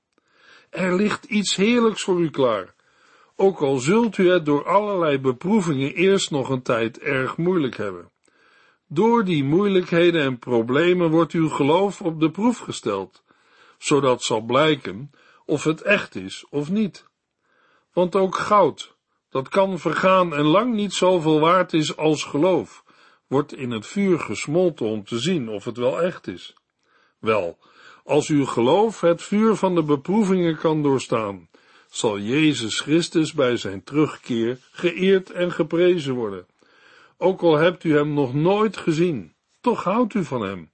Er 0.69 0.95
ligt 0.95 1.25
iets 1.25 1.55
heerlijks 1.55 2.03
voor 2.03 2.19
u 2.19 2.29
klaar, 2.29 2.73
ook 3.35 3.61
al 3.61 3.77
zult 3.77 4.17
u 4.17 4.29
het 4.29 4.45
door 4.45 4.65
allerlei 4.65 5.19
beproevingen 5.19 5.93
eerst 5.93 6.31
nog 6.31 6.49
een 6.49 6.61
tijd 6.61 6.99
erg 6.99 7.37
moeilijk 7.37 7.77
hebben. 7.77 8.11
Door 8.87 9.25
die 9.25 9.43
moeilijkheden 9.43 10.21
en 10.21 10.39
problemen 10.39 11.09
wordt 11.09 11.33
uw 11.33 11.49
geloof 11.49 12.01
op 12.01 12.19
de 12.19 12.31
proef 12.31 12.57
gesteld, 12.57 13.23
zodat 13.77 14.23
zal 14.23 14.41
blijken 14.41 15.11
of 15.45 15.63
het 15.63 15.81
echt 15.81 16.15
is 16.15 16.45
of 16.49 16.69
niet. 16.69 17.05
Want 17.93 18.15
ook 18.15 18.35
goud, 18.35 18.95
dat 19.29 19.49
kan 19.49 19.79
vergaan 19.79 20.35
en 20.35 20.45
lang 20.45 20.73
niet 20.73 20.93
zoveel 20.93 21.39
waard 21.39 21.73
is 21.73 21.97
als 21.97 22.23
geloof, 22.23 22.83
wordt 23.27 23.53
in 23.53 23.71
het 23.71 23.87
vuur 23.87 24.19
gesmolten 24.19 24.85
om 24.85 25.03
te 25.03 25.19
zien 25.19 25.49
of 25.49 25.65
het 25.65 25.77
wel 25.77 26.01
echt 26.01 26.27
is. 26.27 26.55
Wel, 27.19 27.57
als 28.03 28.27
uw 28.27 28.45
geloof 28.45 29.01
het 29.01 29.21
vuur 29.21 29.55
van 29.55 29.75
de 29.75 29.83
beproevingen 29.83 30.57
kan 30.57 30.83
doorstaan, 30.83 31.49
zal 31.89 32.19
Jezus 32.19 32.79
Christus 32.79 33.33
bij 33.33 33.57
zijn 33.57 33.83
terugkeer 33.83 34.57
geëerd 34.71 35.29
en 35.29 35.51
geprezen 35.51 36.13
worden. 36.13 36.45
Ook 37.17 37.41
al 37.41 37.57
hebt 37.57 37.83
u 37.83 37.95
hem 37.95 38.13
nog 38.13 38.33
nooit 38.33 38.77
gezien, 38.77 39.33
toch 39.61 39.83
houdt 39.83 40.13
u 40.13 40.23
van 40.23 40.41
hem. 40.41 40.71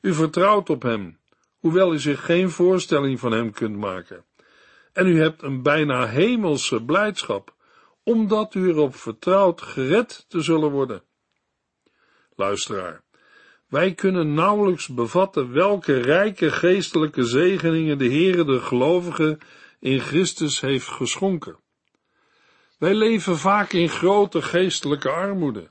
U 0.00 0.14
vertrouwt 0.14 0.70
op 0.70 0.82
hem, 0.82 1.18
hoewel 1.58 1.92
u 1.92 1.98
zich 1.98 2.24
geen 2.24 2.50
voorstelling 2.50 3.20
van 3.20 3.32
hem 3.32 3.52
kunt 3.52 3.76
maken. 3.76 4.24
En 4.92 5.06
u 5.06 5.20
hebt 5.20 5.42
een 5.42 5.62
bijna 5.62 6.06
hemelse 6.06 6.84
blijdschap, 6.84 7.54
omdat 8.02 8.54
u 8.54 8.68
erop 8.68 8.94
vertrouwt 8.94 9.62
gered 9.62 10.24
te 10.28 10.40
zullen 10.40 10.70
worden. 10.70 11.02
Luisteraar, 12.36 13.03
wij 13.68 13.94
kunnen 13.94 14.34
nauwelijks 14.34 14.88
bevatten 14.88 15.52
welke 15.52 16.00
rijke 16.00 16.50
geestelijke 16.50 17.24
zegeningen 17.24 17.98
de 17.98 18.08
Heere 18.08 18.44
de 18.44 18.60
gelovigen 18.60 19.38
in 19.80 20.00
Christus 20.00 20.60
heeft 20.60 20.88
geschonken. 20.88 21.56
Wij 22.78 22.94
leven 22.94 23.38
vaak 23.38 23.72
in 23.72 23.88
grote 23.88 24.42
geestelijke 24.42 25.10
armoede. 25.10 25.70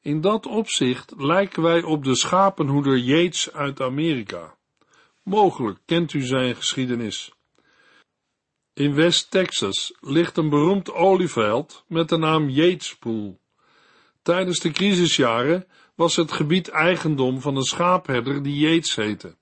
In 0.00 0.20
dat 0.20 0.46
opzicht 0.46 1.12
lijken 1.16 1.62
wij 1.62 1.82
op 1.82 2.04
de 2.04 2.16
schapenhoeder 2.16 2.96
Yates 2.96 3.52
uit 3.52 3.80
Amerika. 3.80 4.56
Mogelijk 5.22 5.78
kent 5.84 6.12
u 6.12 6.20
zijn 6.20 6.56
geschiedenis. 6.56 7.32
In 8.74 8.94
West 8.94 9.30
Texas 9.30 9.92
ligt 10.00 10.36
een 10.36 10.48
beroemd 10.48 10.92
olieveld 10.92 11.84
met 11.86 12.08
de 12.08 12.16
naam 12.16 12.48
Yatespool. 12.48 13.40
Tijdens 14.22 14.60
de 14.60 14.70
crisisjaren 14.70 15.66
was 15.98 16.16
het 16.16 16.32
gebied 16.32 16.68
eigendom 16.68 17.40
van 17.40 17.56
een 17.56 17.62
schaapherder 17.62 18.42
die 18.42 18.58
Yates 18.58 18.94
heette. 18.94 19.36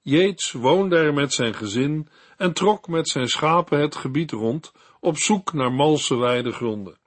Yates 0.00 0.52
woonde 0.52 0.96
er 0.96 1.14
met 1.14 1.32
zijn 1.32 1.54
gezin 1.54 2.08
en 2.36 2.52
trok 2.52 2.88
met 2.88 3.08
zijn 3.08 3.28
schapen 3.28 3.80
het 3.80 3.96
gebied 3.96 4.30
rond 4.30 4.72
op 5.00 5.18
zoek 5.18 5.52
naar 5.52 5.72
malse 5.72 6.16
weidegronden. 6.16 6.98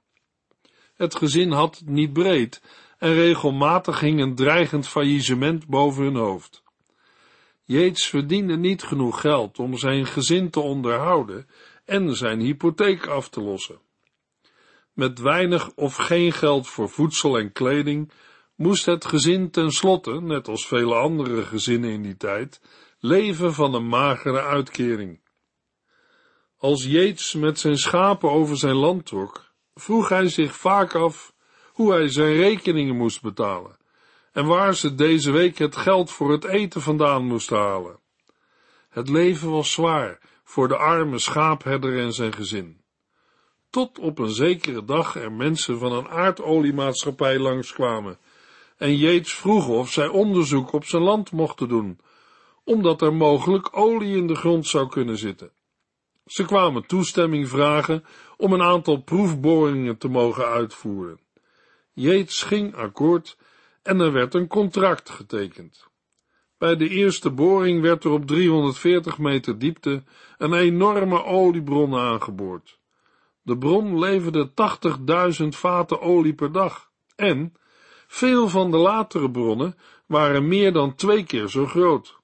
Het 0.94 1.14
gezin 1.14 1.50
had 1.50 1.78
het 1.78 1.88
niet 1.88 2.12
breed 2.12 2.62
en 2.98 3.14
regelmatig 3.14 4.00
hing 4.00 4.20
een 4.20 4.34
dreigend 4.34 4.88
faillissement 4.88 5.66
boven 5.66 6.04
hun 6.04 6.16
hoofd. 6.16 6.62
Yates 7.64 8.06
verdiende 8.06 8.56
niet 8.56 8.82
genoeg 8.82 9.20
geld 9.20 9.58
om 9.58 9.78
zijn 9.78 10.06
gezin 10.06 10.50
te 10.50 10.60
onderhouden 10.60 11.48
en 11.84 12.16
zijn 12.16 12.40
hypotheek 12.40 13.06
af 13.06 13.28
te 13.28 13.40
lossen. 13.40 13.80
Met 14.92 15.18
weinig 15.18 15.70
of 15.74 15.94
geen 15.94 16.32
geld 16.32 16.68
voor 16.68 16.88
voedsel 16.88 17.38
en 17.38 17.52
kleding 17.52 18.12
moest 18.58 18.86
het 18.86 19.04
gezin 19.04 19.50
tenslotte, 19.50 20.20
net 20.20 20.48
als 20.48 20.66
vele 20.66 20.94
andere 20.94 21.42
gezinnen 21.42 21.90
in 21.90 22.02
die 22.02 22.16
tijd, 22.16 22.60
leven 22.98 23.54
van 23.54 23.74
een 23.74 23.88
magere 23.88 24.42
uitkering. 24.42 25.20
Als 26.56 26.84
Jeets 26.84 27.34
met 27.34 27.58
zijn 27.58 27.76
schapen 27.76 28.30
over 28.30 28.56
zijn 28.56 28.74
land 28.74 29.06
trok, 29.06 29.52
vroeg 29.74 30.08
hij 30.08 30.28
zich 30.28 30.56
vaak 30.56 30.94
af 30.94 31.34
hoe 31.72 31.92
hij 31.92 32.08
zijn 32.08 32.34
rekeningen 32.34 32.96
moest 32.96 33.22
betalen 33.22 33.76
en 34.32 34.46
waar 34.46 34.74
ze 34.74 34.94
deze 34.94 35.30
week 35.30 35.58
het 35.58 35.76
geld 35.76 36.10
voor 36.10 36.32
het 36.32 36.44
eten 36.44 36.80
vandaan 36.80 37.24
moest 37.24 37.50
halen. 37.50 38.00
Het 38.88 39.08
leven 39.08 39.50
was 39.50 39.72
zwaar 39.72 40.18
voor 40.44 40.68
de 40.68 40.76
arme 40.76 41.18
schaapherder 41.18 41.98
en 41.98 42.12
zijn 42.12 42.32
gezin. 42.32 42.80
Tot 43.70 43.98
op 43.98 44.18
een 44.18 44.30
zekere 44.30 44.84
dag 44.84 45.16
er 45.16 45.32
mensen 45.32 45.78
van 45.78 45.92
een 45.92 46.08
aardoliemaatschappij 46.08 47.38
langskwamen 47.38 48.18
en 48.78 48.96
Jeets 48.96 49.34
vroegen 49.34 49.74
of 49.74 49.92
zij 49.92 50.08
onderzoek 50.08 50.72
op 50.72 50.84
zijn 50.84 51.02
land 51.02 51.32
mochten 51.32 51.68
doen, 51.68 51.98
omdat 52.64 53.02
er 53.02 53.14
mogelijk 53.14 53.76
olie 53.76 54.16
in 54.16 54.26
de 54.26 54.34
grond 54.34 54.66
zou 54.66 54.88
kunnen 54.88 55.18
zitten. 55.18 55.50
Ze 56.26 56.44
kwamen 56.44 56.86
toestemming 56.86 57.48
vragen 57.48 58.04
om 58.36 58.52
een 58.52 58.62
aantal 58.62 58.96
proefboringen 58.96 59.98
te 59.98 60.08
mogen 60.08 60.46
uitvoeren. 60.46 61.20
Jeets 61.92 62.42
ging 62.42 62.74
akkoord 62.74 63.36
en 63.82 64.00
er 64.00 64.12
werd 64.12 64.34
een 64.34 64.46
contract 64.46 65.10
getekend. 65.10 65.86
Bij 66.58 66.76
de 66.76 66.88
eerste 66.88 67.30
boring 67.30 67.80
werd 67.80 68.04
er 68.04 68.10
op 68.10 68.26
340 68.26 69.18
meter 69.18 69.58
diepte 69.58 70.02
een 70.38 70.52
enorme 70.52 71.24
oliebron 71.24 71.94
aangeboord. 71.94 72.78
De 73.42 73.58
bron 73.58 73.98
leverde 73.98 74.50
80.000 75.40 75.48
vaten 75.48 76.00
olie 76.00 76.34
per 76.34 76.52
dag 76.52 76.90
en 77.16 77.52
veel 78.10 78.48
van 78.48 78.70
de 78.70 78.76
latere 78.76 79.30
bronnen 79.30 79.76
waren 80.06 80.48
meer 80.48 80.72
dan 80.72 80.94
twee 80.94 81.24
keer 81.24 81.48
zo 81.48 81.66
groot. 81.66 82.16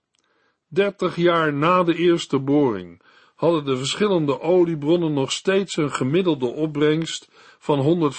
Dertig 0.68 1.16
jaar 1.16 1.52
na 1.52 1.82
de 1.82 1.94
eerste 1.94 2.38
boring 2.38 3.02
hadden 3.34 3.64
de 3.64 3.76
verschillende 3.76 4.40
oliebronnen 4.40 5.12
nog 5.12 5.32
steeds 5.32 5.76
een 5.76 5.92
gemiddelde 5.92 6.46
opbrengst 6.46 7.28
van 7.58 8.12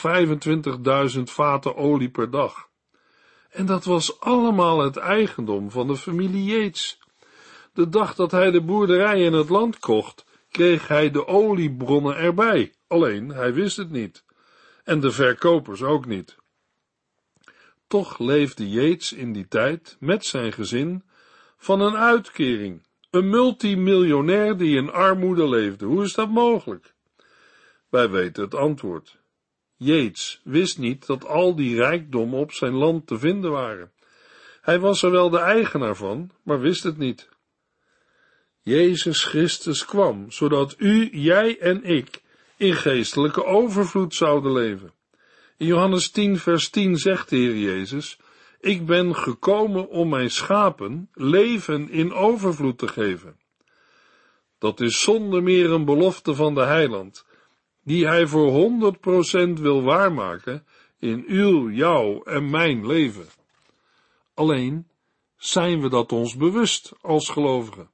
125.000 1.16 1.22
vaten 1.24 1.76
olie 1.76 2.10
per 2.10 2.32
dag. 2.32 2.70
En 3.50 3.66
dat 3.66 3.86
was 3.86 4.20
allemaal 4.20 4.80
het 4.80 4.98
eigendom 4.98 5.72
van 5.72 5.88
de 5.88 5.96
familie 5.96 6.44
Yates. 6.44 7.00
De 7.74 7.90
dag 7.90 8.16
dat 8.16 8.32
hij 8.32 8.52
de 8.52 8.62
boerderij 8.62 9.26
en 9.26 9.34
het 9.34 9.50
land 9.50 9.80
kocht, 9.80 10.26
kreeg 10.50 10.88
hij 10.88 11.12
de 11.12 11.28
oliebronnen 11.28 12.18
erbij, 12.18 12.74
alleen 12.88 13.30
hij 13.30 13.54
wist 13.54 13.78
het 13.78 13.92
niet. 13.92 14.24
En 14.84 15.00
de 15.00 15.12
verkopers 15.12 15.84
ook 15.84 16.06
niet. 16.06 16.36
Toch 17.96 18.20
leefde 18.20 18.70
Yates 18.70 19.14
in 19.14 19.34
die 19.34 19.48
tijd 19.48 19.98
met 20.00 20.26
zijn 20.26 20.54
gezin 20.54 21.04
van 21.58 21.82
een 21.82 21.96
uitkering, 21.96 22.84
een 23.10 23.30
multimiljonair 23.30 24.58
die 24.58 24.76
in 24.76 24.92
armoede 24.92 25.50
leefde. 25.50 25.86
Hoe 25.86 26.04
is 26.04 26.14
dat 26.14 26.30
mogelijk? 26.30 26.94
Wij 27.90 28.10
weten 28.10 28.44
het 28.44 28.56
antwoord. 28.56 29.18
Yates 29.76 30.42
wist 30.44 30.78
niet 30.78 31.06
dat 31.06 31.26
al 31.26 31.56
die 31.56 31.76
rijkdommen 31.76 32.40
op 32.40 32.52
zijn 32.52 32.74
land 32.74 33.08
te 33.08 33.20
vinden 33.20 33.52
waren. 33.52 33.92
Hij 34.62 34.80
was 34.80 35.02
er 35.04 35.12
wel 35.12 35.30
de 35.30 35.40
eigenaar 35.40 35.96
van, 35.96 36.32
maar 36.44 36.60
wist 36.60 36.84
het 36.84 36.98
niet. 36.98 37.30
Jezus 38.62 39.24
Christus 39.24 39.86
kwam, 39.86 40.32
zodat 40.32 40.76
u, 40.78 41.10
jij 41.12 41.60
en 41.60 41.84
ik 41.84 42.22
in 42.58 42.74
geestelijke 42.74 43.46
overvloed 43.46 44.16
zouden 44.16 44.52
leven. 44.52 44.94
In 45.58 45.66
Johannes 45.66 46.10
10, 46.10 46.38
vers 46.38 46.70
10 46.70 46.98
zegt 46.98 47.30
de 47.30 47.36
Heer 47.36 47.58
Jezus, 47.58 48.18
ik 48.60 48.86
ben 48.86 49.16
gekomen 49.16 49.90
om 49.90 50.10
mijn 50.10 50.30
schapen 50.32 51.10
leven 51.14 51.90
in 51.90 52.14
overvloed 52.14 52.78
te 52.78 52.88
geven. 52.88 53.40
Dat 54.58 54.80
is 54.80 55.02
zonder 55.02 55.44
meer 55.44 55.72
een 55.72 55.86
belofte 55.86 56.36
van 56.36 56.54
de 56.54 56.64
heiland, 56.64 57.26
die 57.84 58.08
hij 58.08 58.28
voor 58.28 58.50
honderd 58.50 59.00
procent 59.00 59.60
wil 59.60 59.84
waarmaken 59.84 60.66
in 61.00 61.24
uw, 61.28 61.70
jouw 61.70 62.24
en 62.24 62.50
mijn 62.50 62.88
leven. 62.88 63.28
Alleen 64.34 64.88
zijn 65.38 65.82
we 65.82 65.90
dat 65.90 66.12
ons 66.12 66.36
bewust 66.36 66.94
als 67.02 67.30
gelovigen. 67.30 67.90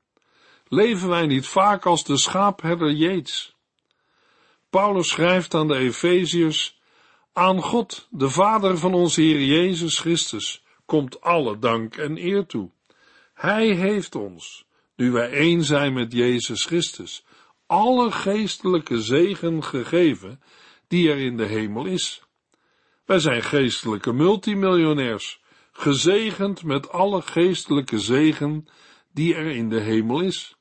Leven 0.68 1.10
wij 1.10 1.26
niet 1.26 1.48
vaak 1.48 1.86
als 1.86 2.04
de 2.04 2.18
schaapherder 2.18 2.92
Jeets? 2.92 3.56
Paulus 4.70 5.10
schrijft 5.10 5.54
aan 5.54 5.68
de 5.68 5.76
Efeziërs, 5.76 6.81
aan 7.34 7.62
God, 7.62 8.08
de 8.10 8.30
Vader 8.30 8.78
van 8.78 8.94
onze 8.94 9.22
Heer 9.22 9.42
Jezus 9.42 10.00
Christus, 10.00 10.64
komt 10.86 11.22
alle 11.22 11.60
dank 11.60 11.98
en 11.98 12.18
eer 12.18 12.46
toe. 12.46 12.72
Hij 13.34 13.68
heeft 13.68 14.16
ons, 14.16 14.66
nu 14.96 15.12
wij 15.12 15.32
één 15.32 15.64
zijn 15.64 15.94
met 15.94 16.14
Jezus 16.14 16.66
Christus, 16.66 17.26
alle 17.66 18.12
geestelijke 18.12 19.02
zegen 19.02 19.64
gegeven 19.64 20.42
die 20.88 21.10
er 21.10 21.18
in 21.18 21.38
de 21.38 21.46
hemel 21.46 21.86
is. 21.86 22.24
Wij 23.06 23.20
zijn 23.20 23.44
geestelijke 23.44 24.14
multimiljonairs, 24.14 25.42
gezegend 25.72 26.64
met 26.64 26.90
alle 26.90 27.22
geestelijke 27.22 28.00
zegen 28.00 28.68
die 29.14 29.36
er 29.36 29.48
in 29.48 29.70
de 29.70 29.80
hemel 29.80 30.22
is. 30.22 30.56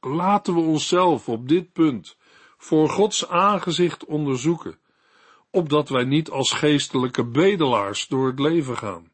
Laten 0.00 0.54
we 0.54 0.60
onszelf 0.60 1.28
op 1.28 1.48
dit 1.48 1.72
punt 1.72 2.16
voor 2.56 2.88
Gods 2.88 3.28
aangezicht 3.28 4.04
onderzoeken, 4.04 4.78
opdat 5.54 5.88
wij 5.88 6.04
niet 6.04 6.30
als 6.30 6.52
geestelijke 6.52 7.24
bedelaars 7.24 8.06
door 8.06 8.26
het 8.26 8.38
leven 8.38 8.76
gaan. 8.76 9.12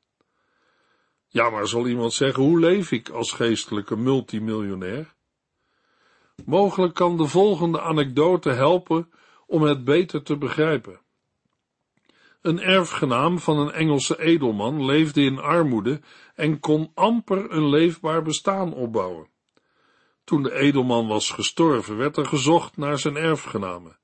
Ja, 1.28 1.50
maar 1.50 1.66
zal 1.66 1.86
iemand 1.86 2.12
zeggen, 2.12 2.42
hoe 2.42 2.60
leef 2.60 2.92
ik 2.92 3.08
als 3.08 3.32
geestelijke 3.32 3.96
multimiljonair? 3.96 5.14
Mogelijk 6.44 6.94
kan 6.94 7.16
de 7.16 7.26
volgende 7.26 7.80
anekdote 7.80 8.50
helpen 8.50 9.10
om 9.46 9.62
het 9.62 9.84
beter 9.84 10.22
te 10.22 10.36
begrijpen. 10.36 11.00
Een 12.42 12.60
erfgenaam 12.60 13.38
van 13.38 13.58
een 13.58 13.72
Engelse 13.72 14.20
edelman 14.20 14.84
leefde 14.84 15.22
in 15.22 15.38
armoede 15.38 16.00
en 16.34 16.60
kon 16.60 16.90
amper 16.94 17.50
een 17.50 17.68
leefbaar 17.68 18.22
bestaan 18.22 18.74
opbouwen. 18.74 19.28
Toen 20.24 20.42
de 20.42 20.52
edelman 20.52 21.06
was 21.06 21.30
gestorven, 21.30 21.96
werd 21.96 22.16
er 22.16 22.26
gezocht 22.26 22.76
naar 22.76 22.98
zijn 22.98 23.16
erfgenamen. 23.16 23.99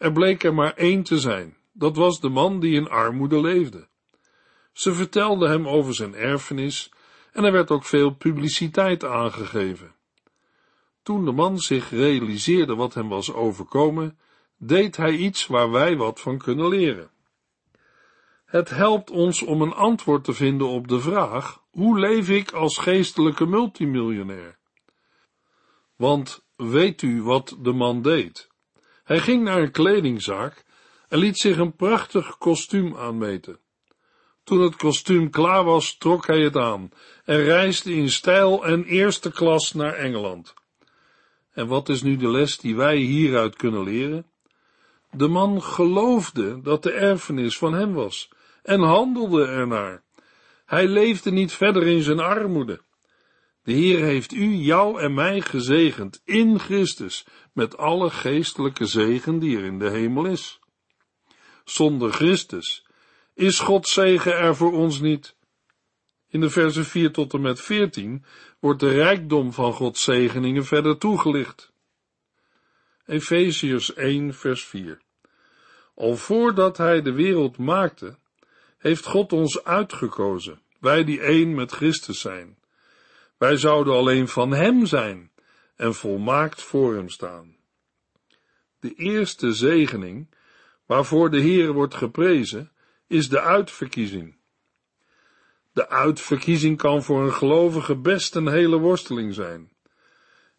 Er 0.00 0.12
bleek 0.12 0.42
er 0.42 0.54
maar 0.54 0.74
één 0.74 1.02
te 1.02 1.18
zijn, 1.18 1.56
dat 1.72 1.96
was 1.96 2.20
de 2.20 2.28
man 2.28 2.60
die 2.60 2.74
in 2.74 2.88
armoede 2.88 3.40
leefde. 3.40 3.88
Ze 4.72 4.92
vertelde 4.92 5.48
hem 5.48 5.68
over 5.68 5.94
zijn 5.94 6.14
erfenis 6.14 6.92
en 7.32 7.44
er 7.44 7.52
werd 7.52 7.70
ook 7.70 7.84
veel 7.84 8.10
publiciteit 8.10 9.04
aangegeven. 9.04 9.94
Toen 11.02 11.24
de 11.24 11.32
man 11.32 11.58
zich 11.58 11.90
realiseerde 11.90 12.74
wat 12.74 12.94
hem 12.94 13.08
was 13.08 13.32
overkomen, 13.32 14.18
deed 14.56 14.96
hij 14.96 15.12
iets 15.12 15.46
waar 15.46 15.70
wij 15.70 15.96
wat 15.96 16.20
van 16.20 16.38
kunnen 16.38 16.68
leren. 16.68 17.10
Het 18.44 18.70
helpt 18.70 19.10
ons 19.10 19.42
om 19.42 19.62
een 19.62 19.74
antwoord 19.74 20.24
te 20.24 20.32
vinden 20.32 20.68
op 20.68 20.88
de 20.88 21.00
vraag: 21.00 21.62
hoe 21.70 21.98
leef 21.98 22.28
ik 22.28 22.52
als 22.52 22.78
geestelijke 22.78 23.46
multimiljonair? 23.46 24.58
Want 25.96 26.46
weet 26.56 27.02
u 27.02 27.22
wat 27.22 27.56
de 27.58 27.72
man 27.72 28.02
deed? 28.02 28.49
Hij 29.10 29.20
ging 29.20 29.42
naar 29.42 29.62
een 29.62 29.70
kledingzaak 29.70 30.64
en 31.08 31.18
liet 31.18 31.38
zich 31.38 31.56
een 31.56 31.76
prachtig 31.76 32.38
kostuum 32.38 32.96
aanmeten. 32.96 33.58
Toen 34.44 34.60
het 34.60 34.76
kostuum 34.76 35.30
klaar 35.30 35.64
was, 35.64 35.96
trok 35.98 36.26
hij 36.26 36.40
het 36.40 36.56
aan 36.56 36.90
en 37.24 37.42
reisde 37.42 37.94
in 37.94 38.10
stijl 38.10 38.66
en 38.66 38.84
eerste 38.84 39.32
klas 39.32 39.72
naar 39.72 39.94
Engeland. 39.94 40.54
En 41.52 41.66
wat 41.66 41.88
is 41.88 42.02
nu 42.02 42.16
de 42.16 42.28
les 42.28 42.58
die 42.58 42.76
wij 42.76 42.96
hieruit 42.96 43.56
kunnen 43.56 43.82
leren? 43.82 44.26
De 45.10 45.28
man 45.28 45.62
geloofde 45.62 46.60
dat 46.60 46.82
de 46.82 46.92
erfenis 46.92 47.58
van 47.58 47.72
hem 47.72 47.92
was 47.92 48.30
en 48.62 48.80
handelde 48.80 49.46
ernaar. 49.46 50.02
Hij 50.64 50.86
leefde 50.86 51.30
niet 51.30 51.52
verder 51.52 51.86
in 51.86 52.02
zijn 52.02 52.20
armoede. 52.20 52.80
De 53.62 53.72
Heer 53.72 54.04
heeft 54.04 54.32
u, 54.32 54.54
jou 54.54 55.00
en 55.00 55.14
mij 55.14 55.40
gezegend 55.40 56.20
in 56.24 56.58
Christus 56.58 57.26
met 57.52 57.76
alle 57.76 58.10
geestelijke 58.10 58.86
zegen 58.86 59.38
die 59.38 59.56
er 59.56 59.64
in 59.64 59.78
de 59.78 59.90
hemel 59.90 60.24
is. 60.24 60.60
Zonder 61.64 62.12
Christus 62.12 62.86
Is 63.34 63.58
Gods 63.58 63.92
zegen 63.92 64.38
er 64.38 64.56
voor 64.56 64.72
ons 64.72 65.00
niet? 65.00 65.36
In 66.28 66.40
de 66.40 66.50
versen 66.50 66.84
4 66.84 67.12
tot 67.12 67.34
en 67.34 67.40
met 67.40 67.60
14 67.60 68.24
wordt 68.58 68.80
de 68.80 68.90
rijkdom 68.90 69.52
van 69.52 69.72
Gods 69.72 70.04
zegeningen 70.04 70.64
verder 70.64 70.98
toegelicht. 70.98 71.72
Efeziërs 73.06 73.94
1 73.94 74.34
vers 74.34 74.64
4 74.64 75.00
Al 75.94 76.16
voordat 76.16 76.76
hij 76.76 77.02
de 77.02 77.12
wereld 77.12 77.58
maakte, 77.58 78.18
heeft 78.78 79.06
God 79.06 79.32
ons 79.32 79.64
uitgekozen, 79.64 80.60
wij 80.80 81.04
die 81.04 81.20
één 81.20 81.54
met 81.54 81.72
Christus 81.72 82.20
zijn. 82.20 82.58
Wij 83.38 83.56
zouden 83.56 83.94
alleen 83.94 84.28
van 84.28 84.50
Hem 84.50 84.86
zijn 84.86 85.29
en 85.80 85.94
volmaakt 85.94 86.62
voor 86.62 86.94
Hem 86.94 87.08
staan. 87.08 87.56
De 88.80 88.94
eerste 88.94 89.52
zegening, 89.52 90.34
waarvoor 90.86 91.30
de 91.30 91.40
Heer 91.40 91.72
wordt 91.72 91.94
geprezen, 91.94 92.72
is 93.06 93.28
de 93.28 93.40
uitverkiezing. 93.40 94.36
De 95.72 95.88
uitverkiezing 95.88 96.76
kan 96.76 97.02
voor 97.02 97.22
een 97.22 97.32
gelovige 97.32 97.96
best 97.96 98.34
een 98.34 98.48
hele 98.48 98.78
worsteling 98.78 99.34
zijn. 99.34 99.72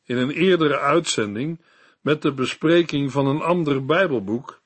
In 0.03 0.17
een 0.17 0.31
eerdere 0.31 0.79
uitzending, 0.79 1.62
met 1.99 2.21
de 2.21 2.34
bespreking 2.34 3.12
van 3.12 3.27
een 3.27 3.41
ander 3.41 3.86
Bijbelboek, 3.86 4.62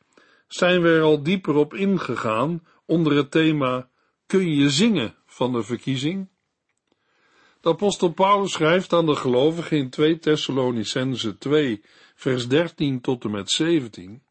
zijn 0.47 0.81
we 0.81 0.89
er 0.89 1.01
al 1.01 1.23
dieper 1.23 1.55
op 1.55 1.73
ingegaan 1.73 2.67
onder 2.85 3.15
het 3.15 3.31
thema 3.31 3.89
Kun 4.25 4.55
je 4.55 4.69
zingen 4.69 5.15
van 5.25 5.51
de 5.51 5.63
verkiezing? 5.63 6.29
De 7.65 7.71
apostel 7.71 8.09
Paulus 8.09 8.51
schrijft 8.51 8.93
aan 8.93 9.05
de 9.05 9.15
gelovigen 9.15 9.77
in 9.77 9.89
2 9.89 10.19
Thessalonicense 10.19 11.37
2, 11.37 11.83
vers 12.15 12.47
13 12.47 13.01
tot 13.01 13.23
en 13.23 13.31
met 13.31 13.51
17. 13.51 14.21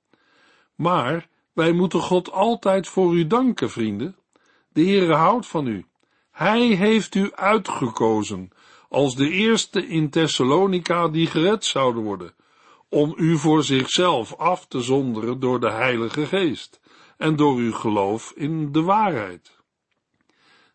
Maar 0.75 1.29
wij 1.53 1.73
moeten 1.73 2.01
God 2.01 2.31
altijd 2.31 2.89
voor 2.89 3.15
u 3.15 3.27
danken, 3.27 3.71
vrienden. 3.71 4.17
De 4.73 4.83
Heere 4.83 5.15
houdt 5.15 5.47
van 5.47 5.67
u. 5.67 5.87
Hij 6.31 6.61
heeft 6.61 7.15
u 7.15 7.33
uitgekozen 7.33 8.51
als 8.89 9.15
de 9.15 9.31
eerste 9.31 9.87
in 9.87 10.11
Thessalonica 10.11 11.09
die 11.09 11.27
gered 11.27 11.65
zouden 11.65 12.03
worden, 12.03 12.35
om 12.89 13.15
u 13.17 13.39
voor 13.39 13.63
zichzelf 13.65 14.35
af 14.35 14.67
te 14.67 14.81
zonderen 14.81 15.41
door 15.41 15.61
de 15.61 15.71
Heilige 15.71 16.27
Geest 16.27 16.81
en 17.17 17.37
door 17.37 17.57
uw 17.57 17.73
geloof 17.73 18.33
in 18.37 18.73
de 18.73 18.83
waarheid. 18.83 19.57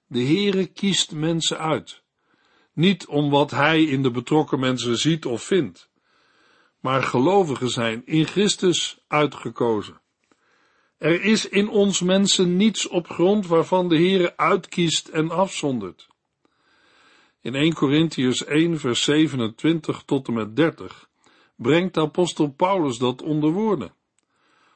De 0.07 0.23
Heere 0.23 0.65
kiest 0.65 1.11
mensen 1.11 1.59
uit, 1.59 1.98
niet 2.79 3.05
om 3.07 3.29
wat 3.29 3.51
Hij 3.51 3.83
in 3.83 4.03
de 4.03 4.11
betrokken 4.11 4.59
mensen 4.59 4.97
ziet 4.97 5.25
of 5.25 5.43
vindt, 5.43 5.89
maar 6.79 7.03
gelovigen 7.03 7.69
zijn 7.69 8.01
in 8.05 8.25
Christus 8.25 8.99
uitgekozen. 9.07 10.01
Er 10.97 11.21
is 11.21 11.49
in 11.49 11.69
ons 11.69 12.01
mensen 12.01 12.57
niets 12.57 12.87
op 12.87 13.07
grond 13.07 13.47
waarvan 13.47 13.89
de 13.89 13.95
Heere 13.95 14.37
uitkiest 14.37 15.07
en 15.07 15.31
afzondert. 15.31 16.07
In 17.41 17.55
1 17.55 17.73
Corinthians 17.73 18.45
1 18.45 18.79
vers 18.79 19.03
27 19.03 20.03
tot 20.05 20.27
en 20.27 20.33
met 20.33 20.55
30 20.55 21.09
brengt 21.55 21.97
apostel 21.97 22.47
Paulus 22.47 22.97
dat 22.97 23.21
onder 23.21 23.51
woorden. 23.51 23.93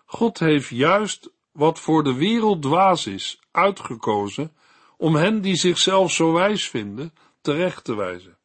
God 0.05 0.39
heeft 0.39 0.69
juist 0.69 1.31
wat 1.51 1.79
voor 1.79 2.03
de 2.03 2.13
wereld 2.13 2.61
dwaas 2.61 3.07
is, 3.07 3.39
uitgekozen 3.51 4.51
om 4.97 5.15
hen 5.15 5.41
die 5.41 5.55
zichzelf 5.55 6.11
zo 6.11 6.33
wijs 6.33 6.69
vinden, 6.69 7.13
terecht 7.43 7.83
te 7.83 7.95
wijzen. 7.95 8.37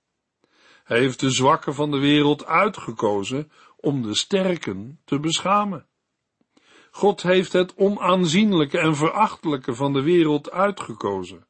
Hij 0.84 0.98
heeft 0.98 1.20
de 1.20 1.30
zwakken 1.30 1.74
van 1.74 1.90
de 1.90 1.98
wereld 1.98 2.44
uitgekozen 2.46 3.52
om 3.76 4.02
de 4.02 4.14
sterken 4.14 5.00
te 5.04 5.20
beschamen. 5.20 5.86
God 6.90 7.22
heeft 7.22 7.52
het 7.52 7.74
onaanzienlijke 7.76 8.78
en 8.78 8.96
verachtelijke 8.96 9.74
van 9.74 9.92
de 9.92 10.02
wereld 10.02 10.50
uitgekozen. 10.50 11.46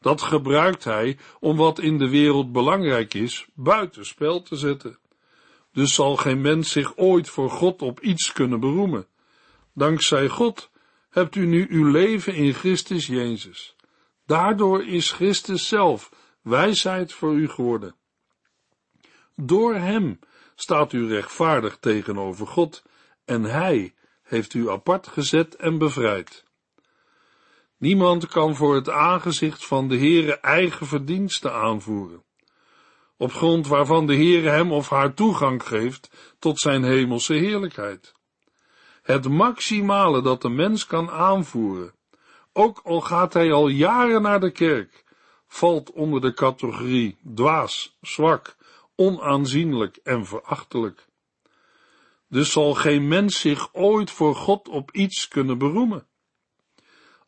Dat 0.00 0.22
gebruikt 0.22 0.84
hij 0.84 1.18
om 1.40 1.56
wat 1.56 1.78
in 1.78 1.98
de 1.98 2.08
wereld 2.08 2.52
belangrijk 2.52 3.14
is, 3.14 3.46
buitenspel 3.54 4.42
te 4.42 4.56
zetten. 4.56 4.98
Dus 5.72 5.94
zal 5.94 6.16
geen 6.16 6.40
mens 6.40 6.70
zich 6.70 6.96
ooit 6.96 7.28
voor 7.28 7.50
God 7.50 7.82
op 7.82 8.00
iets 8.00 8.32
kunnen 8.32 8.60
beroemen. 8.60 9.06
Dankzij 9.74 10.28
God 10.28 10.70
hebt 11.10 11.34
u 11.34 11.46
nu 11.46 11.66
uw 11.70 11.90
leven 11.90 12.34
in 12.34 12.54
Christus 12.54 13.06
Jezus. 13.06 13.76
Daardoor 14.26 14.84
is 14.84 15.10
Christus 15.10 15.68
zelf 15.68 16.10
wijsheid 16.44 17.12
voor 17.12 17.34
u 17.34 17.48
geworden. 17.48 17.94
Door 19.34 19.74
Hem 19.74 20.18
staat 20.54 20.92
u 20.92 21.08
rechtvaardig 21.08 21.76
tegenover 21.80 22.46
God 22.46 22.82
en 23.24 23.42
Hij 23.42 23.94
heeft 24.22 24.54
u 24.54 24.70
apart 24.70 25.06
gezet 25.06 25.56
en 25.56 25.78
bevrijd. 25.78 26.44
Niemand 27.76 28.26
kan 28.26 28.56
voor 28.56 28.74
het 28.74 28.90
aangezicht 28.90 29.66
van 29.66 29.88
de 29.88 29.96
Heere 29.96 30.40
eigen 30.40 30.86
verdiensten 30.86 31.52
aanvoeren, 31.52 32.24
op 33.16 33.32
grond 33.32 33.66
waarvan 33.66 34.06
de 34.06 34.14
Heere 34.14 34.48
hem 34.48 34.72
of 34.72 34.88
haar 34.88 35.14
toegang 35.14 35.62
geeft 35.62 36.34
tot 36.38 36.60
zijn 36.60 36.84
hemelse 36.84 37.34
heerlijkheid. 37.34 38.12
Het 39.02 39.28
maximale 39.28 40.22
dat 40.22 40.42
de 40.42 40.48
mens 40.48 40.86
kan 40.86 41.10
aanvoeren, 41.10 41.94
ook 42.52 42.80
al 42.84 43.00
gaat 43.00 43.32
hij 43.32 43.52
al 43.52 43.68
jaren 43.68 44.22
naar 44.22 44.40
de 44.40 44.50
kerk, 44.50 45.03
valt 45.54 45.92
onder 45.92 46.20
de 46.20 46.34
categorie 46.34 47.16
dwaas, 47.34 47.96
zwak, 48.00 48.56
onaanzienlijk 48.96 49.96
en 49.96 50.26
verachtelijk. 50.26 51.06
Dus 52.28 52.52
zal 52.52 52.74
geen 52.74 53.08
mens 53.08 53.40
zich 53.40 53.74
ooit 53.74 54.10
voor 54.10 54.34
God 54.34 54.68
op 54.68 54.90
iets 54.90 55.28
kunnen 55.28 55.58
beroemen. 55.58 56.06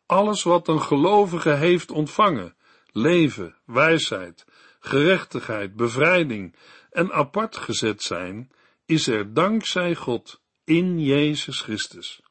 Alles 0.05 0.43
wat 0.43 0.67
een 0.67 0.81
gelovige 0.81 1.53
heeft 1.53 1.91
ontvangen, 1.91 2.55
leven, 2.91 3.55
wijsheid, 3.65 4.45
gerechtigheid, 4.79 5.75
bevrijding 5.75 6.55
en 6.91 7.11
apart 7.11 7.57
gezet 7.57 8.01
zijn, 8.01 8.51
is 8.85 9.07
er 9.07 9.33
dankzij 9.33 9.95
God 9.95 10.41
in 10.63 10.99
Jezus 10.99 11.61
Christus. 11.61 12.21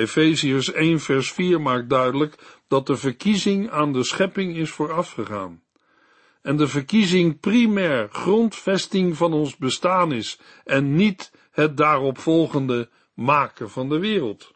Efeziërs 0.00 0.72
1 0.72 1.00
vers 1.00 1.32
4 1.32 1.60
maakt 1.60 1.88
duidelijk 1.88 2.60
dat 2.68 2.86
de 2.86 2.96
verkiezing 2.96 3.70
aan 3.70 3.92
de 3.92 4.04
schepping 4.04 4.56
is 4.56 4.70
voorafgegaan. 4.70 5.62
En 6.42 6.56
de 6.56 6.68
verkiezing 6.68 7.40
primair 7.40 8.08
grondvesting 8.08 9.16
van 9.16 9.32
ons 9.32 9.56
bestaan 9.56 10.12
is 10.12 10.38
en 10.64 10.94
niet 10.94 11.32
het 11.50 11.76
daaropvolgende 11.76 12.88
maken 13.14 13.70
van 13.70 13.88
de 13.88 13.98
wereld. 13.98 14.52